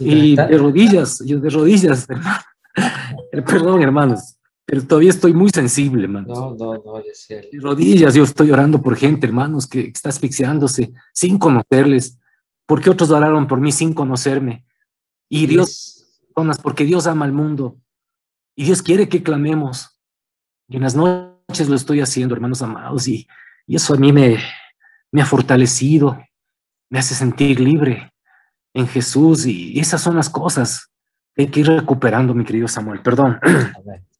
Y 0.00 0.36
de 0.36 0.58
rodillas, 0.58 1.22
yo 1.24 1.38
de 1.38 1.50
rodillas, 1.50 2.08
hermano. 2.08 2.40
Perdón, 3.46 3.82
hermanos, 3.82 4.36
pero 4.64 4.86
todavía 4.86 5.10
estoy 5.10 5.34
muy 5.34 5.50
sensible, 5.50 6.04
hermanos. 6.04 6.38
No, 6.38 6.54
no, 6.54 6.74
no, 6.74 7.02
De 7.02 7.58
rodillas, 7.60 8.14
yo 8.14 8.24
estoy 8.24 8.50
orando 8.50 8.80
por 8.80 8.96
gente, 8.96 9.26
hermanos, 9.26 9.66
que 9.66 9.80
está 9.88 10.08
asfixiándose 10.08 10.92
sin 11.12 11.38
conocerles. 11.38 12.18
Porque 12.66 12.88
otros 12.88 13.10
oraron 13.10 13.48
por 13.48 13.60
mí 13.60 13.72
sin 13.72 13.92
conocerme. 13.92 14.64
Y 15.28 15.46
Dios, 15.46 16.22
porque 16.62 16.84
Dios 16.84 17.06
ama 17.06 17.24
al 17.24 17.32
mundo. 17.32 17.80
Y 18.54 18.64
Dios 18.64 18.82
quiere 18.82 19.08
que 19.08 19.22
clamemos. 19.22 19.98
Y 20.68 20.76
en 20.76 20.82
las 20.82 20.94
noches 20.94 21.68
lo 21.68 21.74
estoy 21.74 22.00
haciendo, 22.00 22.34
hermanos 22.34 22.62
amados. 22.62 23.08
Y, 23.08 23.26
y 23.66 23.74
eso 23.74 23.94
a 23.94 23.96
mí 23.96 24.12
me, 24.12 24.38
me 25.10 25.22
ha 25.22 25.26
fortalecido, 25.26 26.16
me 26.90 27.00
hace 27.00 27.14
sentir 27.16 27.58
libre 27.58 28.09
en 28.74 28.86
Jesús 28.86 29.46
y 29.46 29.78
esas 29.78 30.00
son 30.00 30.16
las 30.16 30.30
cosas 30.30 30.90
que 31.34 31.42
hay 31.42 31.48
que 31.48 31.60
ir 31.60 31.66
recuperando, 31.66 32.34
mi 32.34 32.44
querido 32.44 32.68
Samuel. 32.68 33.02
Perdón. 33.02 33.38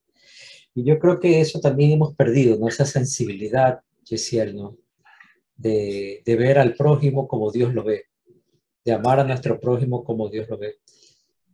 Y 0.73 0.85
yo 0.85 0.99
creo 0.99 1.19
que 1.19 1.41
eso 1.41 1.59
también 1.59 1.91
hemos 1.91 2.15
perdido, 2.15 2.57
¿no? 2.57 2.69
Esa 2.69 2.85
sensibilidad, 2.85 3.81
Yesiel, 4.05 4.55
¿no? 4.55 4.77
De, 5.57 6.21
de 6.25 6.35
ver 6.37 6.57
al 6.57 6.75
prójimo 6.75 7.27
como 7.27 7.51
Dios 7.51 7.73
lo 7.73 7.83
ve, 7.83 8.05
de 8.85 8.93
amar 8.93 9.19
a 9.19 9.25
nuestro 9.25 9.59
prójimo 9.59 10.05
como 10.05 10.29
Dios 10.29 10.47
lo 10.47 10.57
ve. 10.57 10.77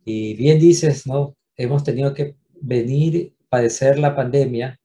Y 0.04 0.34
bien 0.34 0.60
dices, 0.60 1.04
¿no? 1.04 1.36
Hemos 1.56 1.82
tenido 1.82 2.14
que 2.14 2.36
venir, 2.60 3.34
padecer 3.48 3.98
la 3.98 4.14
pandemia 4.14 4.78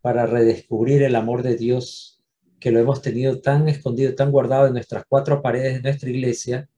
para 0.00 0.24
redescubrir 0.24 1.02
el 1.02 1.16
amor 1.16 1.42
de 1.42 1.56
Dios, 1.56 2.22
que 2.60 2.70
lo 2.70 2.78
hemos 2.78 3.02
tenido 3.02 3.40
tan 3.40 3.68
escondido, 3.68 4.14
tan 4.14 4.30
guardado 4.30 4.68
en 4.68 4.74
nuestras 4.74 5.04
cuatro 5.08 5.42
paredes 5.42 5.74
de 5.74 5.82
nuestra 5.82 6.10
iglesia, 6.10 6.68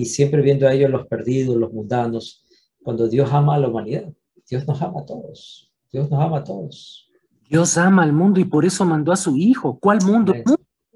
y 0.00 0.06
siempre 0.06 0.40
viendo 0.40 0.66
a 0.66 0.72
ellos 0.72 0.90
los 0.90 1.06
perdidos, 1.06 1.56
los 1.58 1.74
mundanos, 1.74 2.42
cuando 2.82 3.06
Dios 3.06 3.30
ama 3.32 3.56
a 3.56 3.58
la 3.58 3.68
humanidad. 3.68 4.10
Dios 4.48 4.66
nos 4.66 4.80
ama 4.80 5.00
a 5.00 5.04
todos. 5.04 5.70
Dios 5.92 6.10
nos 6.10 6.18
ama 6.18 6.38
a 6.38 6.44
todos. 6.44 7.10
Dios 7.50 7.76
ama 7.76 8.02
al 8.02 8.14
mundo 8.14 8.40
y 8.40 8.46
por 8.46 8.64
eso 8.64 8.86
mandó 8.86 9.12
a 9.12 9.16
su 9.16 9.36
hijo. 9.36 9.78
¿Cuál 9.78 10.02
mundo? 10.02 10.32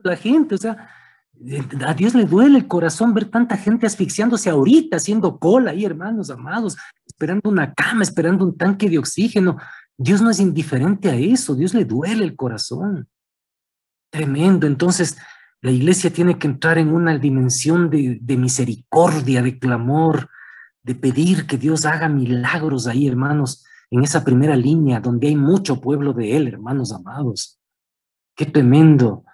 La 0.02 0.16
gente, 0.16 0.54
o 0.54 0.58
sea, 0.58 0.88
a 1.86 1.92
Dios 1.92 2.14
le 2.14 2.24
duele 2.24 2.56
el 2.56 2.66
corazón 2.66 3.12
ver 3.12 3.26
tanta 3.26 3.58
gente 3.58 3.86
asfixiándose 3.86 4.48
ahorita, 4.48 4.96
haciendo 4.96 5.38
cola 5.38 5.72
ahí, 5.72 5.84
hermanos 5.84 6.30
amados, 6.30 6.74
esperando 7.06 7.50
una 7.50 7.74
cama, 7.74 8.04
esperando 8.04 8.46
un 8.46 8.56
tanque 8.56 8.88
de 8.88 8.98
oxígeno. 8.98 9.58
Dios 9.98 10.22
no 10.22 10.30
es 10.30 10.40
indiferente 10.40 11.10
a 11.10 11.16
eso, 11.16 11.54
Dios 11.54 11.74
le 11.74 11.84
duele 11.84 12.24
el 12.24 12.36
corazón. 12.36 13.06
Tremendo. 14.10 14.66
Entonces, 14.66 15.18
la 15.60 15.70
iglesia 15.70 16.12
tiene 16.12 16.38
que 16.38 16.46
entrar 16.46 16.78
en 16.78 16.92
una 16.92 17.18
dimensión 17.18 17.88
de, 17.90 18.36
misericordia, 18.36 19.42
de 19.42 19.58
clamor, 19.58 20.28
de 20.82 20.94
pedir 20.94 21.46
que 21.46 21.56
Dios 21.56 21.86
haga 21.86 22.08
milagros 22.08 22.86
ahí, 22.86 23.08
hermanos, 23.08 23.64
en 23.90 24.02
esa 24.02 24.24
primera 24.24 24.56
línea 24.56 25.00
donde 25.00 25.28
hay 25.28 25.36
mucho 25.36 25.80
pueblo 25.80 26.12
de 26.12 26.36
Él, 26.36 26.48
hermanos 26.48 26.92
amados. 26.92 27.58
Qué 28.36 28.46
tremendo. 28.46 29.24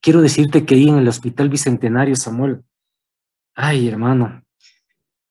Quiero 0.00 0.20
decirte 0.20 0.64
que 0.64 0.74
ahí 0.74 0.88
en 0.88 0.98
el 0.98 1.08
Hospital 1.08 1.48
Bicentenario, 1.48 2.14
Samuel, 2.14 2.62
ay, 3.54 3.88
hermano, 3.88 4.42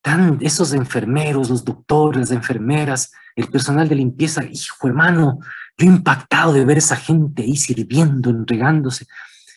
tan 0.01 0.37
esos 0.41 0.73
enfermeros, 0.73 1.49
los 1.49 1.63
doctores, 1.63 2.19
las 2.19 2.31
enfermeras, 2.31 3.11
el 3.35 3.47
personal 3.47 3.87
de 3.87 3.95
limpieza, 3.95 4.43
hijo, 4.43 4.87
hermano, 4.87 5.39
yo 5.77 5.87
impactado 5.87 6.53
de 6.53 6.65
ver 6.65 6.77
esa 6.77 6.95
gente 6.95 7.43
ahí 7.43 7.55
sirviendo, 7.55 8.29
entregándose. 8.29 9.07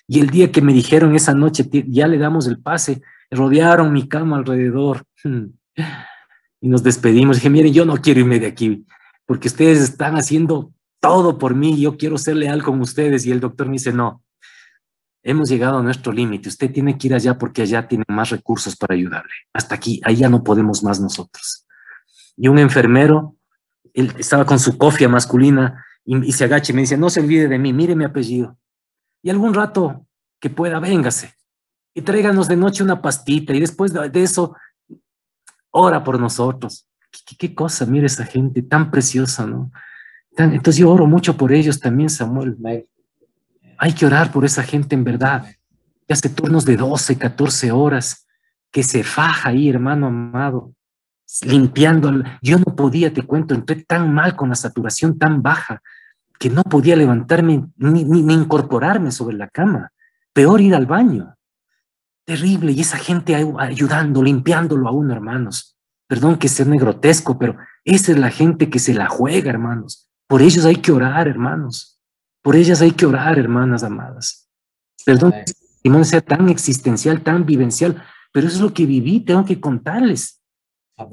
Y 0.06 0.20
el 0.20 0.30
día 0.30 0.52
que 0.52 0.60
me 0.60 0.72
dijeron 0.72 1.14
esa 1.14 1.34
noche, 1.34 1.68
ya 1.88 2.06
le 2.06 2.18
damos 2.18 2.46
el 2.46 2.58
pase, 2.58 3.02
rodearon 3.30 3.92
mi 3.92 4.06
cama 4.08 4.36
alrededor 4.36 5.04
y 6.60 6.68
nos 6.68 6.82
despedimos. 6.82 7.36
Dije, 7.36 7.50
miren, 7.50 7.72
yo 7.72 7.84
no 7.84 7.96
quiero 7.96 8.20
irme 8.20 8.38
de 8.38 8.46
aquí 8.46 8.84
porque 9.26 9.48
ustedes 9.48 9.80
están 9.80 10.16
haciendo 10.16 10.72
todo 11.00 11.38
por 11.38 11.54
mí, 11.54 11.80
yo 11.80 11.96
quiero 11.96 12.18
ser 12.18 12.36
leal 12.36 12.62
con 12.62 12.80
ustedes. 12.80 13.24
Y 13.26 13.32
el 13.32 13.40
doctor 13.40 13.66
me 13.66 13.74
dice, 13.74 13.92
no, 13.92 14.22
hemos 15.22 15.48
llegado 15.48 15.78
a 15.78 15.82
nuestro 15.82 16.12
límite, 16.12 16.48
usted 16.48 16.70
tiene 16.70 16.98
que 16.98 17.06
ir 17.06 17.14
allá 17.14 17.38
porque 17.38 17.62
allá 17.62 17.88
tienen 17.88 18.06
más 18.08 18.30
recursos 18.30 18.76
para 18.76 18.94
ayudarle. 18.94 19.32
Hasta 19.52 19.74
aquí, 19.74 20.00
allá 20.04 20.28
no 20.28 20.44
podemos 20.44 20.82
más 20.82 21.00
nosotros. 21.00 21.66
Y 22.36 22.48
un 22.48 22.58
enfermero, 22.58 23.36
él 23.94 24.12
estaba 24.18 24.44
con 24.44 24.58
su 24.58 24.76
cofia 24.76 25.08
masculina 25.08 25.84
y, 26.04 26.28
y 26.28 26.32
se 26.32 26.44
agacha 26.44 26.72
y 26.72 26.74
me 26.74 26.82
dice, 26.82 26.98
no 26.98 27.08
se 27.08 27.20
olvide 27.20 27.48
de 27.48 27.58
mí, 27.58 27.72
mire 27.72 27.96
mi 27.96 28.04
apellido 28.04 28.58
y 29.24 29.30
algún 29.30 29.54
rato 29.54 30.06
que 30.38 30.50
pueda, 30.50 30.78
véngase 30.78 31.34
y 31.94 32.02
tráiganos 32.02 32.48
de 32.48 32.56
noche 32.56 32.82
una 32.82 33.00
pastita 33.00 33.54
y 33.54 33.60
después 33.60 33.92
de, 33.92 34.22
eso, 34.22 34.56
ora 35.70 36.02
por 36.02 36.18
nosotros. 36.20 36.88
¿Qué, 37.38 37.54
cosa, 37.54 37.86
mire 37.86 38.06
esa 38.06 38.24
gente 38.24 38.62
tan 38.62 38.90
preciosa, 38.90 39.46
¿no? 39.46 39.70
entonces 40.36 40.78
yo 40.78 40.90
oro 40.90 41.06
mucho 41.06 41.36
por 41.36 41.52
ellos 41.52 41.78
también, 41.78 42.10
Samuel. 42.10 42.56
Hay 43.78 43.92
que 43.92 44.04
orar 44.04 44.32
por 44.32 44.44
esa 44.44 44.64
gente 44.64 44.96
en 44.96 45.04
verdad. 45.04 45.46
Que 46.06 46.12
hace 46.12 46.28
turnos 46.28 46.64
de 46.64 46.76
12, 46.76 47.16
14 47.16 47.70
horas, 47.70 48.26
que 48.72 48.82
se 48.82 49.04
faja 49.04 49.50
ahí, 49.50 49.68
hermano 49.68 50.08
amado, 50.08 50.74
limpiando. 51.42 52.12
Yo 52.42 52.58
no 52.58 52.74
podía, 52.74 53.14
te 53.14 53.22
cuento, 53.22 53.54
entré 53.54 53.84
tan 53.84 54.12
mal 54.12 54.34
con 54.34 54.48
la 54.48 54.56
saturación 54.56 55.16
tan 55.16 55.40
baja 55.40 55.80
que 56.44 56.50
no 56.50 56.62
podía 56.62 56.94
levantarme 56.94 57.70
ni, 57.78 58.04
ni, 58.04 58.34
incorporarme 58.34 59.10
sobre 59.12 59.34
la 59.34 59.48
cama. 59.48 59.90
Peor 60.34 60.60
ir 60.60 60.74
al 60.74 60.84
baño. 60.84 61.34
Terrible. 62.26 62.72
Y 62.72 62.82
esa 62.82 62.98
gente 62.98 63.34
ayudando, 63.34 64.22
limpiándolo 64.22 64.86
a 64.86 64.92
uno, 64.92 65.14
hermanos. 65.14 65.78
Perdón 66.06 66.36
que 66.36 66.48
sea 66.48 66.66
grotesco, 66.66 67.38
pero 67.38 67.56
esa 67.82 68.12
es 68.12 68.18
la 68.18 68.30
gente 68.30 68.68
que 68.68 68.78
se 68.78 68.92
la 68.92 69.08
juega, 69.08 69.48
hermanos. 69.48 70.10
Por 70.26 70.42
ellos 70.42 70.66
hay 70.66 70.76
que 70.76 70.92
orar, 70.92 71.28
hermanos. 71.28 71.98
Por 72.42 72.56
ellas 72.56 72.82
hay 72.82 72.90
que 72.90 73.06
orar, 73.06 73.38
hermanas 73.38 73.82
amadas. 73.82 74.50
Perdón 75.06 75.32
que 75.82 75.88
no 75.88 76.04
sea 76.04 76.20
tan 76.20 76.50
existencial, 76.50 77.22
tan 77.22 77.46
vivencial, 77.46 78.04
pero 78.32 78.48
eso 78.48 78.56
es 78.56 78.62
lo 78.62 78.74
que 78.74 78.84
viví, 78.84 79.20
tengo 79.20 79.46
que 79.46 79.58
contarles. 79.58 80.42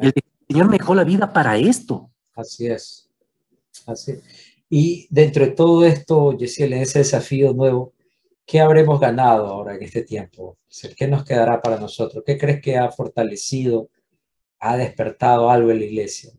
El 0.01 0.11
Señor 0.49 0.67
me 0.67 0.77
dejó 0.77 0.93
la 0.93 1.05
vida 1.05 1.31
para 1.31 1.55
esto. 1.55 2.11
Así 2.35 2.67
es. 2.67 3.09
Así. 3.87 4.19
Y 4.73 5.05
dentro 5.09 5.45
de 5.45 5.51
todo 5.51 5.83
esto, 5.83 6.31
Yesiel, 6.37 6.71
en 6.71 6.83
ese 6.83 6.99
desafío 6.99 7.53
nuevo, 7.53 7.93
¿qué 8.45 8.61
habremos 8.61 9.01
ganado 9.01 9.47
ahora 9.47 9.75
en 9.75 9.83
este 9.83 10.03
tiempo? 10.03 10.57
¿Qué 10.95 11.09
nos 11.09 11.25
quedará 11.25 11.61
para 11.61 11.77
nosotros? 11.77 12.23
¿Qué 12.25 12.37
crees 12.37 12.61
que 12.61 12.77
ha 12.77 12.89
fortalecido, 12.89 13.89
ha 14.61 14.77
despertado 14.77 15.51
algo 15.51 15.71
en 15.71 15.79
la 15.79 15.85
iglesia? 15.85 16.31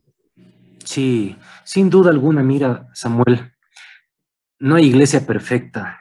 Sí, 0.83 1.37
sin 1.63 1.91
duda 1.91 2.11
alguna, 2.11 2.43
mira, 2.43 2.89
Samuel, 2.95 3.53
no 4.59 4.77
hay 4.77 4.87
iglesia 4.87 5.27
perfecta, 5.27 6.01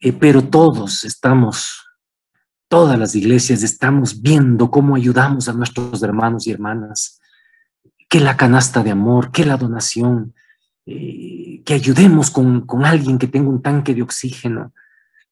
eh, 0.00 0.12
pero 0.12 0.42
todos 0.42 1.04
estamos 1.04 1.80
todas 2.66 2.98
las 2.98 3.14
iglesias 3.14 3.62
estamos 3.62 4.20
viendo 4.20 4.68
cómo 4.68 4.96
ayudamos 4.96 5.48
a 5.48 5.52
nuestros 5.52 6.02
hermanos 6.02 6.48
y 6.48 6.50
hermanas, 6.50 7.20
que 8.08 8.18
la 8.18 8.36
canasta 8.36 8.82
de 8.82 8.90
amor, 8.90 9.30
que 9.30 9.44
la 9.44 9.56
donación, 9.56 10.34
eh, 10.86 11.62
que 11.64 11.74
ayudemos 11.74 12.30
con, 12.30 12.66
con 12.66 12.84
alguien 12.84 13.18
que 13.18 13.26
tenga 13.26 13.48
un 13.48 13.62
tanque 13.62 13.94
de 13.94 14.02
oxígeno. 14.02 14.72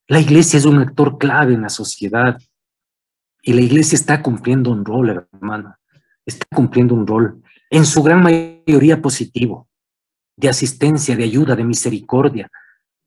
La 0.09 0.21
iglesia 0.21 0.59
es 0.59 0.65
un 0.65 0.79
actor 0.79 1.19
clave 1.19 1.55
en 1.55 1.63
la 1.63 1.69
sociedad 1.69 2.39
y 3.43 3.53
la 3.53 3.61
iglesia 3.61 3.97
está 3.97 4.23
cumpliendo 4.23 4.71
un 4.71 4.85
rol, 4.85 5.27
hermano, 5.33 5.77
está 6.25 6.47
cumpliendo 6.55 6.95
un 6.95 7.07
rol, 7.07 7.43
en 7.71 7.85
su 7.85 8.03
gran 8.03 8.23
mayoría 8.23 9.03
positivo, 9.03 9.69
de 10.37 10.49
asistencia, 10.49 11.17
de 11.17 11.25
ayuda, 11.25 11.57
de 11.57 11.65
misericordia, 11.65 12.51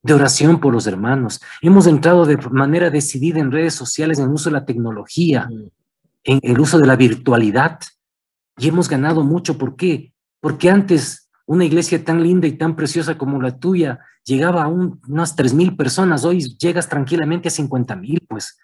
de 0.03 0.13
oración 0.13 0.59
por 0.59 0.73
los 0.73 0.85
hermanos. 0.85 1.41
Hemos 1.61 1.87
entrado 1.87 2.25
de 2.25 2.37
manera 2.51 2.89
decidida 2.89 3.39
en 3.39 3.51
redes 3.51 3.73
sociales, 3.73 4.19
en 4.19 4.25
el 4.25 4.31
uso 4.31 4.49
de 4.49 4.53
la 4.53 4.65
tecnología, 4.65 5.49
mm. 5.49 5.69
en 6.25 6.39
el 6.43 6.59
uso 6.59 6.77
de 6.77 6.85
la 6.85 6.95
virtualidad, 6.95 7.79
y 8.57 8.67
hemos 8.67 8.87
ganado 8.87 9.23
mucho. 9.23 9.57
¿Por 9.57 9.75
qué? 9.75 10.13
Porque 10.39 10.69
antes 10.69 11.24
una 11.45 11.65
iglesia 11.65 12.03
tan 12.03 12.23
linda 12.23 12.47
y 12.47 12.53
tan 12.53 12.75
preciosa 12.75 13.17
como 13.17 13.41
la 13.41 13.59
tuya 13.59 13.99
llegaba 14.23 14.63
a 14.63 14.67
unas 14.67 15.35
tres 15.35 15.53
mil 15.53 15.75
personas, 15.75 16.25
hoy 16.25 16.55
llegas 16.57 16.89
tranquilamente 16.89 17.49
a 17.49 17.51
50 17.51 17.95
mil, 17.95 18.25
pues. 18.27 18.57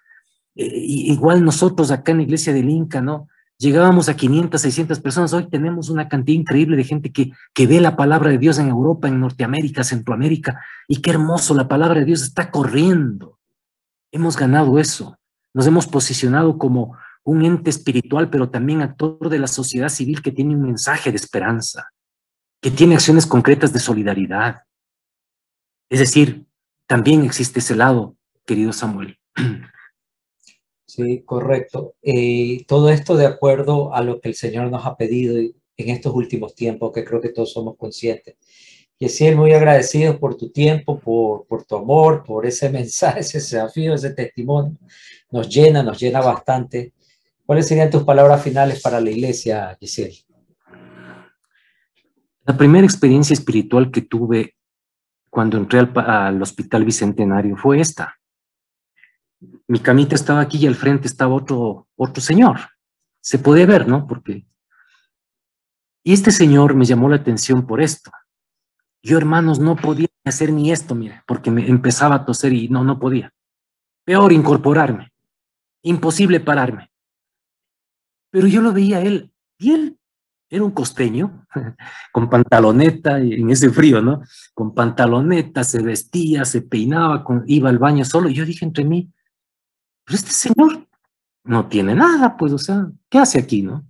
Eh, 0.54 0.70
igual 0.74 1.44
nosotros 1.44 1.90
acá 1.90 2.12
en 2.12 2.18
la 2.18 2.24
iglesia 2.24 2.52
del 2.52 2.68
Inca, 2.68 3.00
¿no? 3.00 3.28
llegábamos 3.62 4.08
a 4.08 4.16
500, 4.16 4.60
600 4.60 5.00
personas, 5.00 5.32
hoy 5.32 5.48
tenemos 5.48 5.88
una 5.88 6.08
cantidad 6.08 6.38
increíble 6.38 6.76
de 6.76 6.82
gente 6.82 7.12
que, 7.12 7.30
que 7.54 7.66
ve 7.68 7.80
la 7.80 7.94
palabra 7.94 8.30
de 8.30 8.38
Dios 8.38 8.58
en 8.58 8.68
Europa, 8.68 9.06
en 9.06 9.20
Norteamérica, 9.20 9.84
Centroamérica, 9.84 10.60
y 10.88 11.00
qué 11.00 11.10
hermoso, 11.10 11.54
la 11.54 11.68
palabra 11.68 12.00
de 12.00 12.06
Dios 12.06 12.22
está 12.22 12.50
corriendo. 12.50 13.38
Hemos 14.10 14.36
ganado 14.36 14.80
eso, 14.80 15.16
nos 15.54 15.66
hemos 15.68 15.86
posicionado 15.86 16.58
como 16.58 16.96
un 17.22 17.44
ente 17.44 17.70
espiritual, 17.70 18.30
pero 18.30 18.50
también 18.50 18.82
actor 18.82 19.28
de 19.28 19.38
la 19.38 19.46
sociedad 19.46 19.90
civil 19.90 20.22
que 20.22 20.32
tiene 20.32 20.56
un 20.56 20.62
mensaje 20.62 21.10
de 21.10 21.16
esperanza, 21.16 21.86
que 22.62 22.70
tiene 22.70 22.94
acciones 22.94 23.26
concretas 23.26 23.72
de 23.72 23.80
solidaridad. 23.80 24.62
Es 25.90 25.98
decir, 25.98 26.46
también 26.86 27.24
existe 27.24 27.58
ese 27.58 27.74
lado, 27.74 28.16
querido 28.46 28.72
Samuel. 28.72 29.18
Sí, 30.86 31.22
correcto. 31.24 31.94
Eh, 32.02 32.64
todo 32.68 32.90
esto 32.90 33.16
de 33.16 33.26
acuerdo 33.26 33.94
a 33.94 34.02
lo 34.02 34.20
que 34.20 34.28
el 34.28 34.34
Señor 34.34 34.70
nos 34.70 34.86
ha 34.86 34.96
pedido 34.96 35.38
en 35.38 35.88
estos 35.88 36.14
últimos 36.14 36.54
tiempos, 36.54 36.92
que 36.92 37.04
creo 37.04 37.20
que 37.20 37.30
todos 37.30 37.52
somos 37.52 37.76
conscientes. 37.76 38.36
Y 38.98 39.08
sí, 39.08 39.30
muy 39.32 39.52
agradecido 39.52 40.20
por 40.20 40.36
tu 40.36 40.50
tiempo, 40.50 41.00
por, 41.00 41.46
por 41.46 41.64
tu 41.64 41.76
amor, 41.76 42.22
por 42.24 42.46
ese 42.46 42.68
mensaje, 42.68 43.20
ese 43.20 43.38
desafío, 43.38 43.94
ese 43.94 44.10
testimonio. 44.10 44.76
Nos 45.30 45.48
llena, 45.48 45.82
nos 45.82 45.98
llena 45.98 46.20
bastante. 46.20 46.92
¿Cuáles 47.44 47.66
serían 47.66 47.90
tus 47.90 48.04
palabras 48.04 48.42
finales 48.42 48.80
para 48.80 49.00
la 49.00 49.10
iglesia, 49.10 49.76
Giselle? 49.80 50.24
La 52.44 52.56
primera 52.56 52.84
experiencia 52.84 53.34
espiritual 53.34 53.90
que 53.90 54.02
tuve 54.02 54.56
cuando 55.30 55.56
entré 55.56 55.78
al, 55.78 55.92
al 55.96 56.42
Hospital 56.42 56.84
Bicentenario 56.84 57.56
fue 57.56 57.80
esta 57.80 58.16
mi 59.66 59.78
camita 59.78 60.14
estaba 60.14 60.40
aquí 60.40 60.58
y 60.58 60.66
al 60.66 60.74
frente 60.74 61.06
estaba 61.06 61.34
otro, 61.34 61.88
otro 61.96 62.22
señor. 62.22 62.58
Se 63.20 63.38
puede 63.38 63.66
ver, 63.66 63.88
¿no? 63.88 64.06
Porque... 64.06 64.46
Y 66.04 66.12
este 66.12 66.30
señor 66.30 66.74
me 66.74 66.84
llamó 66.84 67.08
la 67.08 67.16
atención 67.16 67.66
por 67.66 67.80
esto. 67.80 68.10
Yo, 69.02 69.18
hermanos, 69.18 69.58
no 69.58 69.76
podía 69.76 70.08
hacer 70.24 70.52
ni 70.52 70.70
esto, 70.70 70.94
mire, 70.94 71.22
porque 71.26 71.50
me 71.50 71.68
empezaba 71.68 72.16
a 72.16 72.24
toser 72.24 72.52
y 72.52 72.68
no, 72.68 72.84
no 72.84 72.98
podía. 72.98 73.32
Peor 74.04 74.32
incorporarme. 74.32 75.12
Imposible 75.82 76.40
pararme. 76.40 76.90
Pero 78.30 78.46
yo 78.46 78.62
lo 78.62 78.72
veía 78.72 78.98
a 78.98 79.02
él, 79.02 79.32
y 79.58 79.72
él 79.72 79.98
era 80.52 80.64
un 80.64 80.72
costeño, 80.72 81.46
con 82.12 82.28
pantaloneta, 82.28 83.18
en 83.18 83.48
ese 83.48 83.70
frío, 83.70 84.02
¿no? 84.02 84.22
Con 84.52 84.74
pantaloneta, 84.74 85.64
se 85.64 85.80
vestía, 85.80 86.44
se 86.44 86.60
peinaba, 86.60 87.24
iba 87.46 87.70
al 87.70 87.78
baño 87.78 88.04
solo. 88.04 88.28
Y 88.28 88.34
yo 88.34 88.44
dije 88.44 88.66
entre 88.66 88.84
mí, 88.84 89.10
pero 90.04 90.16
este 90.16 90.30
señor 90.30 90.86
no 91.44 91.68
tiene 91.68 91.94
nada, 91.94 92.36
pues, 92.36 92.52
o 92.52 92.58
sea, 92.58 92.86
¿qué 93.08 93.18
hace 93.18 93.38
aquí, 93.38 93.62
no? 93.62 93.82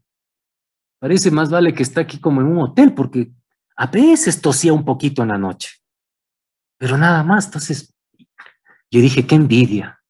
Parece 1.01 1.33
más 1.33 1.51
vale 1.51 1.75
que 1.75 1.83
está 1.83 2.03
aquí 2.03 2.21
como 2.21 2.41
en 2.41 2.47
un 2.47 2.59
hotel, 2.59 2.95
porque 2.95 3.33
a 3.77 3.89
veces 3.89 4.41
tosía 4.41 4.73
un 4.73 4.85
poquito 4.85 5.23
en 5.23 5.31
la 5.31 5.39
noche, 5.39 5.69
pero 6.79 6.97
nada 6.97 7.25
más. 7.25 7.47
Entonces, 7.47 7.93
yo 8.89 9.01
dije, 9.01 9.27
qué 9.27 9.35
envidia. 9.35 10.01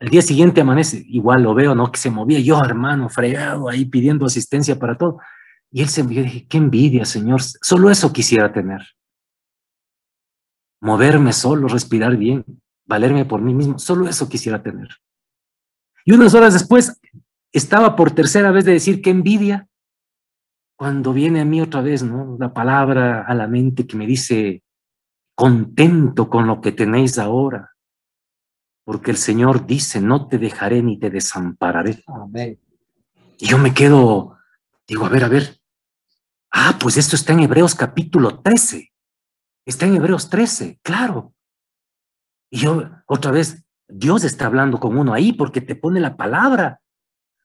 El 0.00 0.08
día 0.08 0.22
siguiente 0.22 0.60
amanece, 0.60 1.04
igual 1.06 1.44
lo 1.44 1.54
veo, 1.54 1.76
¿no? 1.76 1.92
Que 1.92 2.00
se 2.00 2.10
movía 2.10 2.40
yo, 2.40 2.60
hermano, 2.64 3.08
fregado 3.08 3.68
ahí 3.68 3.84
pidiendo 3.84 4.26
asistencia 4.26 4.76
para 4.76 4.98
todo. 4.98 5.20
Y 5.70 5.82
él 5.82 5.88
se 5.88 6.02
me 6.02 6.10
dije, 6.10 6.46
qué 6.48 6.58
envidia, 6.58 7.04
Señor. 7.04 7.42
Solo 7.42 7.90
eso 7.90 8.12
quisiera 8.12 8.52
tener. 8.52 8.80
Moverme 10.80 11.32
solo, 11.32 11.68
respirar 11.68 12.16
bien 12.16 12.44
valerme 12.86 13.24
por 13.24 13.42
mí 13.42 13.52
mismo, 13.52 13.78
solo 13.78 14.08
eso 14.08 14.28
quisiera 14.28 14.62
tener. 14.62 14.88
Y 16.04 16.12
unas 16.12 16.34
horas 16.34 16.54
después 16.54 17.00
estaba 17.52 17.96
por 17.96 18.12
tercera 18.12 18.50
vez 18.52 18.64
de 18.64 18.72
decir 18.72 19.02
qué 19.02 19.10
envidia, 19.10 19.68
cuando 20.76 21.12
viene 21.12 21.40
a 21.40 21.44
mí 21.44 21.60
otra 21.60 21.80
vez, 21.80 22.02
¿no? 22.02 22.36
La 22.38 22.52
palabra 22.52 23.22
a 23.22 23.34
la 23.34 23.48
mente 23.48 23.86
que 23.86 23.96
me 23.96 24.06
dice, 24.06 24.62
contento 25.34 26.28
con 26.28 26.46
lo 26.46 26.60
que 26.60 26.72
tenéis 26.72 27.18
ahora, 27.18 27.72
porque 28.84 29.10
el 29.10 29.16
Señor 29.16 29.66
dice, 29.66 30.00
no 30.00 30.28
te 30.28 30.38
dejaré 30.38 30.82
ni 30.82 30.98
te 30.98 31.10
desampararé. 31.10 32.04
Amén. 32.06 32.60
Y 33.38 33.46
yo 33.46 33.58
me 33.58 33.74
quedo, 33.74 34.35
digo, 34.86 35.04
a 35.04 35.08
ver, 35.08 35.24
a 35.24 35.28
ver, 35.28 35.60
ah, 36.52 36.76
pues 36.80 36.96
esto 36.96 37.16
está 37.16 37.32
en 37.32 37.40
Hebreos 37.40 37.74
capítulo 37.74 38.40
13, 38.40 38.92
está 39.64 39.86
en 39.86 39.96
Hebreos 39.96 40.30
13, 40.30 40.80
claro. 40.82 41.34
Y 42.50 42.58
yo, 42.58 42.88
otra 43.06 43.30
vez, 43.32 43.64
Dios 43.88 44.24
está 44.24 44.46
hablando 44.46 44.78
con 44.78 44.96
uno 44.96 45.12
ahí 45.12 45.32
porque 45.32 45.60
te 45.60 45.76
pone 45.76 46.00
la 46.00 46.16
palabra. 46.16 46.80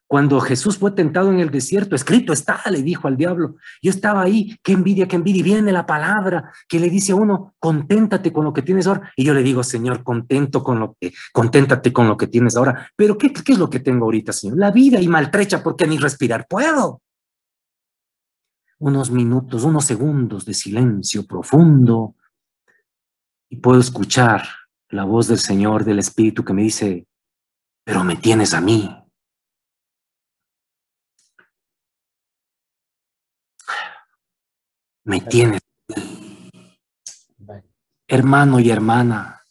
Cuando 0.08 0.42
Jesús 0.42 0.78
fue 0.78 0.92
tentado 0.92 1.32
en 1.32 1.40
el 1.40 1.52
desierto, 1.52 1.96
escrito 1.96 2.34
está, 2.34 2.62
le 2.70 2.84
dijo 2.84 3.08
al 3.08 3.16
diablo. 3.16 3.56
Yo 3.82 3.92
estaba 3.92 4.22
ahí, 4.22 4.58
qué 4.62 4.74
envidia, 4.74 5.08
qué 5.08 5.16
envidia. 5.16 5.40
Y 5.40 5.44
viene 5.44 5.72
la 5.72 5.86
palabra 5.86 6.52
que 6.68 6.82
le 6.82 6.90
dice 6.90 7.14
a 7.14 7.16
uno, 7.16 7.56
conténtate 7.60 8.34
con 8.34 8.44
lo 8.44 8.52
que 8.52 8.62
tienes 8.62 8.88
ahora. 8.88 9.10
Y 9.16 9.24
yo 9.24 9.34
le 9.34 9.42
digo, 9.42 9.64
Señor, 9.64 10.04
contento 10.04 10.64
con 10.64 10.80
lo 10.82 10.98
que, 11.00 11.14
conténtate 11.32 11.94
con 11.94 12.10
lo 12.10 12.18
que 12.18 12.28
tienes 12.28 12.58
ahora. 12.58 12.92
Pero 12.98 13.18
¿qué, 13.18 13.32
qué 13.32 13.54
es 13.54 13.58
lo 13.58 13.70
que 13.70 13.80
tengo 13.80 14.04
ahorita, 14.04 14.34
Señor? 14.34 14.58
La 14.58 14.72
vida 14.72 15.00
y 15.00 15.08
maltrecha 15.08 15.64
porque 15.64 15.88
ni 15.88 15.98
respirar 15.98 16.46
puedo. 16.46 17.02
Unos 18.82 19.12
minutos, 19.12 19.64
unos 19.64 19.86
segundos 19.86 20.44
de 20.44 20.56
silencio 20.56 21.28
profundo 21.28 22.16
y 23.48 23.58
puedo 23.58 23.80
escuchar 23.80 24.42
la 24.90 25.04
voz 25.04 25.28
del 25.28 25.38
Señor, 25.38 25.86
del 25.86 26.00
Espíritu 26.00 26.44
que 26.44 26.54
me 26.54 26.64
dice, 26.64 27.08
pero 27.84 28.04
me 28.04 28.16
tienes 28.16 28.56
a 28.56 28.60
mí. 28.60 28.90
Me 35.04 35.22
tienes. 35.22 35.62
Hermano 38.08 38.60
y 38.60 38.72
hermana, 38.72 39.44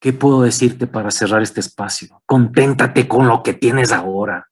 ¿qué 0.00 0.12
puedo 0.12 0.42
decirte 0.42 0.86
para 0.86 1.10
cerrar 1.10 1.42
este 1.42 1.58
espacio? 1.58 2.22
Conténtate 2.24 3.08
con 3.08 3.26
lo 3.26 3.42
que 3.42 3.54
tienes 3.54 3.90
ahora. 3.90 4.48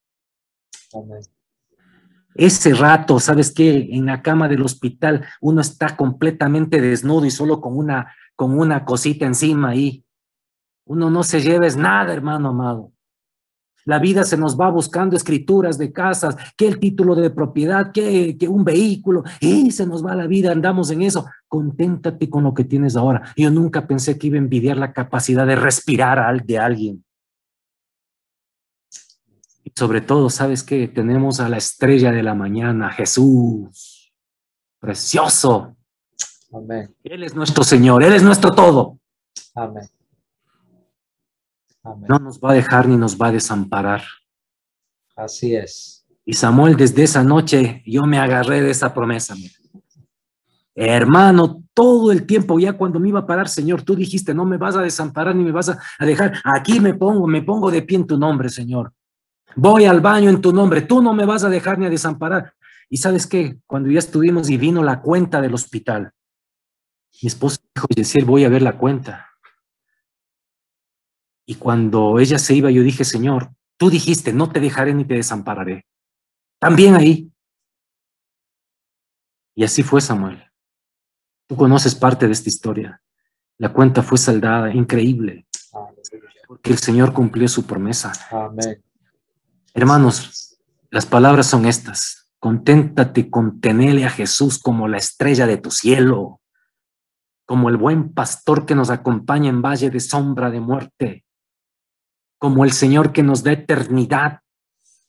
Ese 2.39 2.73
rato, 2.73 3.19
¿sabes 3.19 3.53
qué? 3.53 3.89
En 3.91 4.07
la 4.07 4.23
cama 4.23 4.49
del 4.49 4.63
hospital 4.63 5.27
uno 5.41 5.61
está 5.61 5.97
completamente 5.97 6.81
desnudo 6.81 7.27
y 7.27 7.33
solo 7.33 7.61
con 7.61 7.77
una, 7.77 8.15
con 8.37 8.57
una 8.57 8.85
cosita 8.85 9.27
encima 9.27 9.71
ahí. 9.71 10.05
Uno 10.87 11.11
no 11.11 11.25
se 11.25 11.41
lleva 11.41 11.67
nada, 11.77 12.15
hermano 12.15 12.51
amado. 12.51 12.93
La 13.85 13.99
vida 13.99 14.23
se 14.23 14.37
nos 14.37 14.59
va 14.59 14.71
buscando 14.71 15.17
escrituras 15.17 15.79
de 15.79 15.93
casas, 15.93 16.37
que 16.57 16.69
el 16.69 16.79
título 16.79 17.17
de 17.17 17.31
propiedad, 17.31 17.91
que, 17.91 18.37
que, 18.39 18.47
un 18.47 18.63
vehículo, 18.63 19.25
y 19.41 19.73
se 19.73 19.87
nos 19.87 20.05
va 20.05 20.15
la 20.15 20.27
vida, 20.27 20.53
andamos 20.53 20.91
en 20.91 21.03
eso. 21.03 21.27
Conténtate 21.49 22.31
con 22.31 22.45
lo 22.45 22.55
que 22.55 22.65
tienes 22.65 22.97
ahora. 22.97 23.33
Yo 23.37 23.51
nunca 23.51 23.87
pensé 23.87 24.17
que 24.17 24.29
iba 24.29 24.37
a 24.37 24.41
envidiar 24.41 24.77
la 24.77 24.93
capacidad 24.93 25.47
de 25.47 25.57
respirar 25.57 26.45
de 26.45 26.59
alguien. 26.59 27.05
Sobre 29.75 30.01
todo, 30.01 30.31
¿sabes 30.31 30.63
qué? 30.63 30.89
Tenemos 30.89 31.41
a 31.41 31.49
la 31.49 31.57
estrella 31.57 32.13
de 32.13 32.23
la 32.23 32.35
mañana, 32.35 32.91
Jesús. 32.91 34.13
Precioso. 34.79 35.77
Amén. 36.53 36.95
Él 37.03 37.25
es 37.25 37.35
nuestro 37.35 37.65
Señor, 37.65 38.03
Él 38.03 38.15
es 38.15 38.23
nuestro 38.23 38.53
todo. 38.53 38.99
Amén. 39.55 39.89
No 42.09 42.19
nos 42.19 42.39
va 42.39 42.53
a 42.53 42.55
dejar 42.55 42.89
ni 42.89 42.97
nos 42.97 43.17
va 43.21 43.29
a 43.29 43.33
desamparar. 43.33 44.03
Así 45.17 45.55
es. 45.55 46.07
Y 46.25 46.35
Samuel, 46.35 46.77
desde 46.77 47.05
esa 47.05 47.25
noche 47.25 47.83
yo 47.87 48.05
me 48.05 48.19
agarré 48.19 48.61
de 48.61 48.71
esa 48.71 48.93
promesa. 48.93 49.35
Hermano, 50.75 51.65
todo 51.75 52.13
el 52.13 52.25
tiempo, 52.25 52.59
ya 52.59 52.75
cuando 52.75 53.01
me 53.01 53.09
iba 53.09 53.21
a 53.21 53.27
parar, 53.27 53.49
Señor, 53.49 53.83
tú 53.83 53.97
dijiste, 53.97 54.33
no 54.33 54.45
me 54.45 54.59
vas 54.59 54.77
a 54.77 54.83
desamparar 54.83 55.35
ni 55.35 55.43
me 55.43 55.51
vas 55.51 55.71
a, 55.71 56.05
dejar. 56.05 56.35
Aquí 56.45 56.79
me 56.79 56.95
pongo, 56.95 57.27
me 57.27 57.43
pongo 57.43 57.71
de 57.71 57.83
pie 57.83 57.99
en 57.99 58.07
tu 58.07 58.17
nombre, 58.17 58.49
Señor. 58.49 58.93
Voy 59.61 59.87
al 59.87 60.01
baño 60.01 60.31
en 60.31 60.41
tu 60.41 60.53
nombre, 60.53 60.83
tú 60.83 61.03
no 61.03 61.13
me 61.13 61.27
vas 61.27 61.43
a 61.43 61.49
dejar 61.49 61.81
ni 61.81 61.87
a 61.87 61.91
desamparar. 61.91 62.55
Y 62.89 62.99
sabes 62.99 63.27
qué, 63.27 63.59
cuando 63.67 63.91
ya 63.91 63.99
estuvimos 63.99 64.49
y 64.51 64.57
vino 64.57 64.85
la 64.85 65.03
cuenta 65.03 65.41
del 65.41 65.53
hospital, 65.53 66.13
mi 67.21 67.27
esposo 67.27 67.59
dijo, 67.75 67.89
decir, 67.91 68.25
voy 68.25 68.45
a 68.45 68.49
ver 68.49 68.63
la 68.63 68.79
cuenta. 68.79 69.33
Y 71.45 71.57
cuando 71.57 72.21
ella 72.21 72.39
se 72.39 72.55
iba, 72.55 72.71
yo 72.71 72.85
dije, 72.85 73.05
Señor, 73.05 73.51
tú 73.77 73.91
dijiste, 73.91 74.33
no 74.33 74.49
te 74.49 74.61
dejaré 74.61 74.95
ni 74.95 75.05
te 75.05 75.15
desampararé. 75.15 75.89
También 76.61 76.95
ahí. 76.95 77.33
Y 79.57 79.65
así 79.65 79.83
fue 79.83 80.01
Samuel. 80.01 80.41
Tú 81.49 81.57
conoces 81.57 81.97
parte 81.97 82.27
de 82.27 82.33
esta 82.33 82.49
historia. 82.49 83.03
La 83.57 83.73
cuenta 83.73 84.05
fue 84.05 84.19
saldada, 84.19 84.73
increíble. 84.73 85.49
Porque 86.47 86.71
el 86.71 86.79
Señor 86.79 87.13
cumplió 87.13 87.49
su 87.49 87.67
promesa. 87.67 88.13
Amén. 88.31 88.85
Hermanos, 89.79 90.59
las 90.91 91.07
palabras 91.07 91.47
son 91.47 91.65
estas. 91.65 92.33
Conténtate 92.41 93.31
con 93.31 93.61
tenerle 93.61 94.05
a 94.05 94.11
Jesús 94.11 94.59
como 94.59 94.89
la 94.89 94.97
estrella 94.97 95.47
de 95.47 95.57
tu 95.57 95.71
cielo, 95.71 96.41
como 97.47 97.69
el 97.69 97.77
buen 97.77 98.13
pastor 98.13 98.67
que 98.67 98.75
nos 98.75 98.91
acompaña 98.91 99.51
en 99.51 99.63
valle 99.63 99.89
de 99.89 100.01
sombra 100.01 100.51
de 100.51 100.59
muerte, 100.59 101.25
como 102.39 102.65
el 102.65 102.73
Señor 102.73 103.13
que 103.13 103.23
nos 103.23 103.45
da 103.45 103.53
eternidad. 103.53 104.41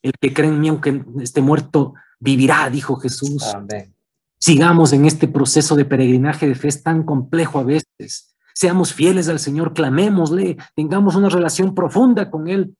El 0.03 0.12
que 0.21 0.36
cree 0.36 0.49
en 0.49 0.60
mí, 0.60 0.69
aunque 0.69 1.03
esté 1.19 1.41
muerto, 1.41 1.95
vivirá, 2.19 2.69
dijo 2.69 2.95
Jesús. 2.97 3.43
Amén. 3.55 3.95
Sigamos 4.39 4.93
en 4.93 5.08
este 5.08 5.27
proceso 5.27 5.75
de 5.75 5.86
peregrinaje 5.86 6.47
de 6.47 6.53
fe, 6.53 6.67
es 6.67 6.84
tan 6.84 7.01
complejo 7.01 7.58
a 7.58 7.63
veces. 7.63 8.36
Seamos 8.53 8.93
fieles 8.93 9.29
al 9.29 9.39
Señor, 9.39 9.73
clamémosle, 9.73 10.58
tengamos 10.75 11.15
una 11.15 11.29
relación 11.29 11.73
profunda 11.73 12.29
con 12.29 12.47
Él, 12.47 12.75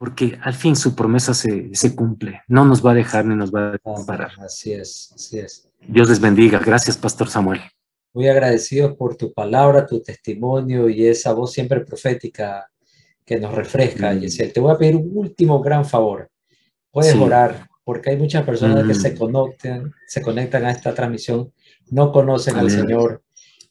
porque 0.00 0.38
al 0.40 0.54
fin 0.54 0.74
su 0.76 0.94
promesa 0.94 1.34
se, 1.34 1.74
se 1.74 1.94
cumple. 1.94 2.40
No 2.48 2.64
nos 2.64 2.84
va 2.84 2.92
a 2.92 2.94
dejar 2.94 3.26
ni 3.26 3.36
nos 3.36 3.52
va 3.52 3.74
a 3.74 4.06
parar. 4.06 4.30
Así 4.38 4.72
es, 4.72 5.12
así 5.14 5.38
es. 5.38 5.68
Dios 5.86 6.08
les 6.08 6.18
bendiga. 6.18 6.58
Gracias, 6.58 6.96
Pastor 6.96 7.28
Samuel. 7.28 7.60
Muy 8.14 8.26
agradecidos 8.26 8.96
por 8.96 9.16
tu 9.16 9.30
palabra, 9.34 9.86
tu 9.86 10.00
testimonio 10.00 10.88
y 10.88 11.06
esa 11.06 11.34
voz 11.34 11.52
siempre 11.52 11.80
profética 11.80 12.66
que 13.26 13.38
nos 13.38 13.54
refresca, 13.54 14.14
mm. 14.14 14.52
Te 14.54 14.58
voy 14.58 14.72
a 14.72 14.78
pedir 14.78 14.96
un 14.96 15.10
último 15.12 15.60
gran 15.60 15.84
favor. 15.84 16.30
Puedes 16.90 17.14
orar, 17.14 17.68
porque 17.84 18.08
hay 18.08 18.16
muchas 18.16 18.42
personas 18.42 18.86
que 18.86 18.94
se 18.94 19.12
mm. 19.12 19.18
conectan, 19.18 19.92
se 20.06 20.22
conectan 20.22 20.64
a 20.64 20.70
esta 20.70 20.94
transmisión, 20.94 21.52
no 21.90 22.10
conocen 22.10 22.56
al 22.56 22.70
Señor. 22.70 23.22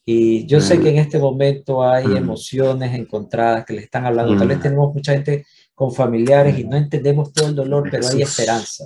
Y 0.06 0.46
yo 0.46 0.62
sé 0.62 0.78
mm. 0.78 0.84
que 0.84 0.90
en 0.90 0.98
este 1.00 1.18
momento 1.18 1.84
hay 1.84 2.06
emociones 2.16 2.94
encontradas 2.94 3.66
que 3.66 3.74
le 3.74 3.82
están 3.82 4.06
hablando. 4.06 4.38
Tal 4.38 4.48
vez 4.48 4.62
tenemos 4.62 4.94
mucha 4.94 5.14
gente 5.14 5.48
con 5.80 5.94
familiares 5.94 6.60
y 6.60 6.66
no 6.66 6.76
entendemos 6.76 7.32
todo 7.32 7.48
el 7.48 7.56
dolor, 7.56 7.88
pero 7.90 8.06
hay 8.06 8.22
esperanza. 8.22 8.84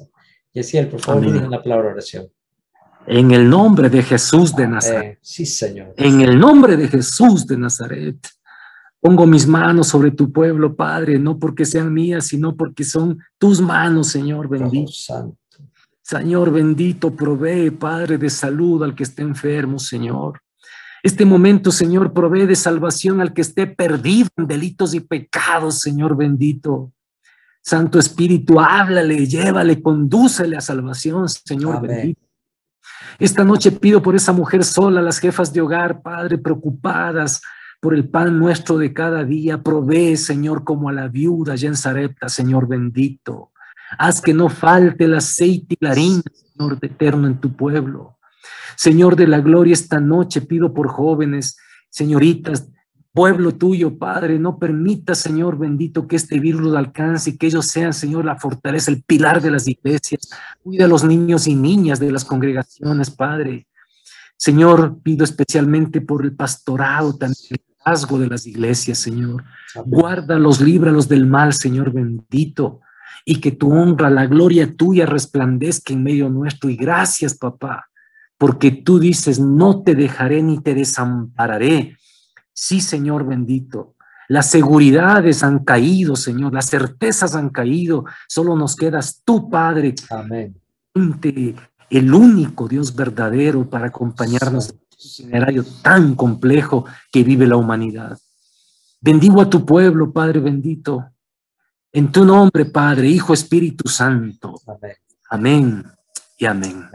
Yesiel, 0.53 0.89
por 0.89 1.01
favor, 1.01 1.23
diga 1.23 1.47
una 1.47 1.59
palabra 1.59 1.87
de 1.87 1.93
oración. 1.93 2.27
En 3.07 3.31
el 3.31 3.49
nombre 3.49 3.89
de 3.89 4.03
Jesús 4.03 4.55
de 4.55 4.67
Nazaret. 4.67 5.17
sí, 5.19 5.43
Señor. 5.43 5.95
En 5.97 6.21
el 6.21 6.37
nombre 6.37 6.77
de 6.77 6.87
Jesús 6.87 7.47
de 7.47 7.57
Nazaret. 7.57 8.17
Pongo 8.99 9.25
mis 9.25 9.47
manos 9.47 9.87
sobre 9.87 10.11
tu 10.11 10.31
pueblo, 10.31 10.75
Padre, 10.75 11.17
no 11.17 11.39
porque 11.39 11.65
sean 11.65 11.91
mías, 11.91 12.27
sino 12.27 12.55
porque 12.55 12.83
son 12.83 13.17
tus 13.39 13.59
manos, 13.59 14.09
Señor 14.09 14.47
bendito. 14.47 14.91
Señor 16.03 16.51
bendito, 16.51 17.15
provee, 17.15 17.71
Padre, 17.71 18.19
de 18.19 18.29
salud 18.29 18.83
al 18.83 18.93
que 18.93 19.01
esté 19.01 19.23
enfermo, 19.23 19.79
Señor. 19.79 20.39
Este 21.03 21.25
momento, 21.25 21.69
Señor, 21.69 22.13
provee 22.13 22.45
de 22.45 22.55
salvación 22.55 23.19
al 23.19 23.33
que 23.33 23.41
esté 23.41 23.67
perdido 23.67 24.29
en 24.37 24.47
delitos 24.47 24.93
y 24.93 25.01
pecados, 25.01 25.81
Señor 25.81 26.15
bendito. 26.15 26.93
Santo 27.61 27.99
Espíritu, 27.99 28.57
háblale, 28.61 29.27
llévale, 29.27 29.81
condúcele 29.81 30.55
a 30.55 30.61
salvación, 30.61 31.27
Señor 31.27 31.81
bendito. 31.81 32.21
Esta 33.19 33.43
noche 33.43 33.71
pido 33.71 34.01
por 34.01 34.15
esa 34.15 34.31
mujer 34.31 34.63
sola, 34.63 35.01
las 35.01 35.19
jefas 35.19 35.51
de 35.51 35.59
hogar, 35.59 36.01
Padre, 36.01 36.37
preocupadas, 36.37 37.41
por 37.81 37.93
el 37.93 38.07
pan 38.07 38.39
nuestro 38.39 38.77
de 38.77 38.93
cada 38.93 39.25
día. 39.25 39.61
Provee, 39.61 40.15
Señor, 40.15 40.63
como 40.63 40.87
a 40.87 40.93
la 40.93 41.09
viuda 41.09 41.53
allá 41.53 41.67
en 41.67 41.75
Sarepta, 41.75 42.29
Señor 42.29 42.65
bendito. 42.65 43.51
Haz 43.97 44.21
que 44.21 44.33
no 44.33 44.47
falte 44.47 45.03
el 45.03 45.15
aceite 45.15 45.75
y 45.77 45.83
la 45.83 45.91
harina, 45.91 46.23
Señor 46.31 46.77
eterno, 46.81 47.27
en 47.27 47.41
tu 47.41 47.53
pueblo. 47.53 48.17
Señor 48.75 49.15
de 49.15 49.27
la 49.27 49.39
gloria, 49.39 49.73
esta 49.73 49.99
noche 49.99 50.41
pido 50.41 50.73
por 50.73 50.87
jóvenes, 50.87 51.57
señoritas, 51.89 52.69
pueblo 53.13 53.55
tuyo, 53.55 53.97
Padre, 53.97 54.39
no 54.39 54.57
permita, 54.57 55.15
Señor 55.15 55.57
bendito, 55.57 56.07
que 56.07 56.15
este 56.15 56.39
virus 56.39 56.75
alcance 56.75 57.29
y 57.29 57.37
que 57.37 57.47
ellos 57.47 57.67
sean, 57.67 57.93
Señor, 57.93 58.25
la 58.25 58.37
fortaleza, 58.37 58.91
el 58.91 59.03
pilar 59.03 59.41
de 59.41 59.51
las 59.51 59.67
iglesias. 59.67 60.29
Cuida 60.61 60.85
a 60.85 60.87
los 60.87 61.03
niños 61.03 61.47
y 61.47 61.55
niñas 61.55 61.99
de 61.99 62.11
las 62.11 62.25
congregaciones, 62.25 63.11
Padre. 63.11 63.67
Señor, 64.35 64.99
pido 65.03 65.23
especialmente 65.23 66.01
por 66.01 66.25
el 66.25 66.35
pastorado 66.35 67.15
también, 67.15 67.59
de 67.85 68.27
las 68.27 68.47
iglesias, 68.47 68.97
Señor. 68.97 69.43
Guárdalos, 69.85 70.61
líbralos 70.61 71.09
del 71.09 71.25
mal, 71.25 71.53
Señor 71.53 71.91
bendito, 71.91 72.79
y 73.25 73.41
que 73.41 73.51
tu 73.51 73.71
honra, 73.71 74.09
la 74.09 74.25
gloria 74.25 74.73
tuya 74.75 75.05
resplandezca 75.05 75.93
en 75.93 76.03
medio 76.03 76.29
nuestro. 76.29 76.69
Y 76.69 76.77
gracias, 76.77 77.35
papá, 77.35 77.89
porque 78.37 78.71
tú 78.71 78.99
dices, 78.99 79.39
no 79.39 79.83
te 79.83 79.95
dejaré 79.95 80.43
ni 80.43 80.59
te 80.59 80.73
desampararé. 80.73 81.97
Sí, 82.53 82.81
Señor 82.81 83.25
bendito. 83.25 83.95
Las 84.27 84.49
seguridades 84.49 85.43
han 85.43 85.59
caído, 85.59 86.15
Señor, 86.15 86.53
las 86.53 86.69
certezas 86.69 87.35
han 87.35 87.49
caído. 87.49 88.05
Solo 88.27 88.55
nos 88.55 88.75
quedas 88.75 89.21
tú, 89.23 89.49
Padre. 89.49 89.95
Amén. 90.09 90.55
El 91.89 92.13
único 92.13 92.67
Dios 92.67 92.95
verdadero 92.95 93.69
para 93.69 93.87
acompañarnos 93.87 94.73
escenario 94.97 95.63
tan 95.81 96.15
complejo 96.15 96.85
que 97.11 97.23
vive 97.23 97.45
la 97.45 97.57
humanidad. 97.57 98.17
Bendigo 99.01 99.41
a 99.41 99.49
tu 99.49 99.65
pueblo, 99.65 100.11
Padre 100.11 100.39
bendito. 100.39 101.05
En 101.91 102.11
tu 102.11 102.25
nombre, 102.25 102.65
Padre, 102.65 103.07
Hijo, 103.07 103.33
Espíritu 103.33 103.89
Santo. 103.89 104.55
Amén. 104.65 104.95
Amén 105.29 105.85
y 106.37 106.45
amén. 106.45 106.89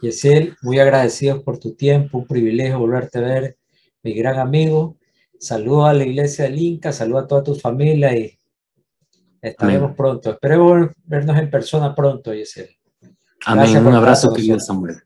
Yesiel, 0.00 0.56
muy 0.62 0.78
agradecido 0.78 1.42
por 1.42 1.58
tu 1.58 1.74
tiempo, 1.74 2.18
un 2.18 2.26
privilegio 2.26 2.78
volverte 2.78 3.18
a 3.18 3.22
ver, 3.22 3.58
mi 4.02 4.14
gran 4.14 4.38
amigo. 4.38 4.96
Saludo 5.38 5.86
a 5.86 5.94
la 5.94 6.04
iglesia 6.04 6.44
del 6.44 6.58
Inca, 6.58 6.92
saludo 6.92 7.18
a 7.18 7.26
toda 7.26 7.42
tu 7.42 7.54
familia 7.54 8.16
y 8.16 8.38
estaremos 9.40 9.94
pronto. 9.94 10.30
Esperemos 10.30 10.88
vernos 11.04 11.38
en 11.38 11.50
persona 11.50 11.94
pronto, 11.94 12.32
Yesiel. 12.34 12.70
Amén. 13.46 13.86
Un 13.86 13.94
abrazo, 13.94 14.32
querido 14.32 14.58
Samuel. 14.60 14.96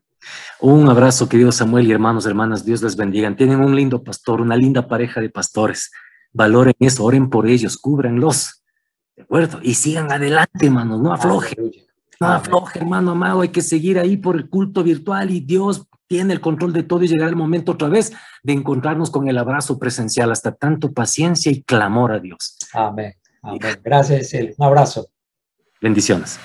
Un 0.59 0.89
abrazo, 0.89 1.29
querido 1.29 1.51
Samuel 1.51 1.87
y 1.87 1.91
hermanos, 1.91 2.25
hermanas, 2.25 2.65
Dios 2.65 2.81
les 2.81 2.95
bendiga. 2.95 3.33
Tienen 3.35 3.59
un 3.59 3.75
lindo 3.75 4.03
pastor, 4.03 4.41
una 4.41 4.55
linda 4.55 4.87
pareja 4.87 5.21
de 5.21 5.29
pastores. 5.29 5.91
Valoren 6.33 6.73
eso, 6.79 7.03
oren 7.03 7.29
por 7.29 7.47
ellos, 7.47 7.77
cúbranlos. 7.77 8.63
¿De 9.15 9.23
acuerdo? 9.23 9.59
Y 9.61 9.75
sigan 9.75 10.11
adelante, 10.11 10.65
hermanos, 10.65 11.01
no 11.01 11.13
aflojen. 11.13 11.71
No 12.19 12.27
afloje, 12.27 12.79
hermano 12.79 13.11
amado, 13.11 13.41
hay 13.41 13.49
que 13.49 13.61
seguir 13.61 13.99
ahí 13.99 14.17
por 14.17 14.35
el 14.35 14.49
culto 14.49 14.83
virtual 14.83 15.31
y 15.31 15.41
Dios 15.41 15.87
tiene 16.07 16.33
el 16.33 16.41
control 16.41 16.71
de 16.73 16.83
todo 16.83 17.03
y 17.03 17.07
llegará 17.07 17.29
el 17.29 17.35
momento 17.35 17.73
otra 17.73 17.89
vez 17.89 18.13
de 18.43 18.53
encontrarnos 18.53 19.09
con 19.09 19.27
el 19.27 19.37
abrazo 19.37 19.79
presencial. 19.79 20.31
Hasta 20.31 20.53
tanto 20.53 20.93
paciencia 20.93 21.51
y 21.51 21.63
clamor 21.63 22.11
a 22.11 22.19
Dios. 22.19 22.57
Amén. 22.73 23.15
Amén. 23.41 23.59
Gracias, 23.83 24.33
Un 24.57 24.65
abrazo. 24.65 25.07
Bendiciones. 25.81 26.39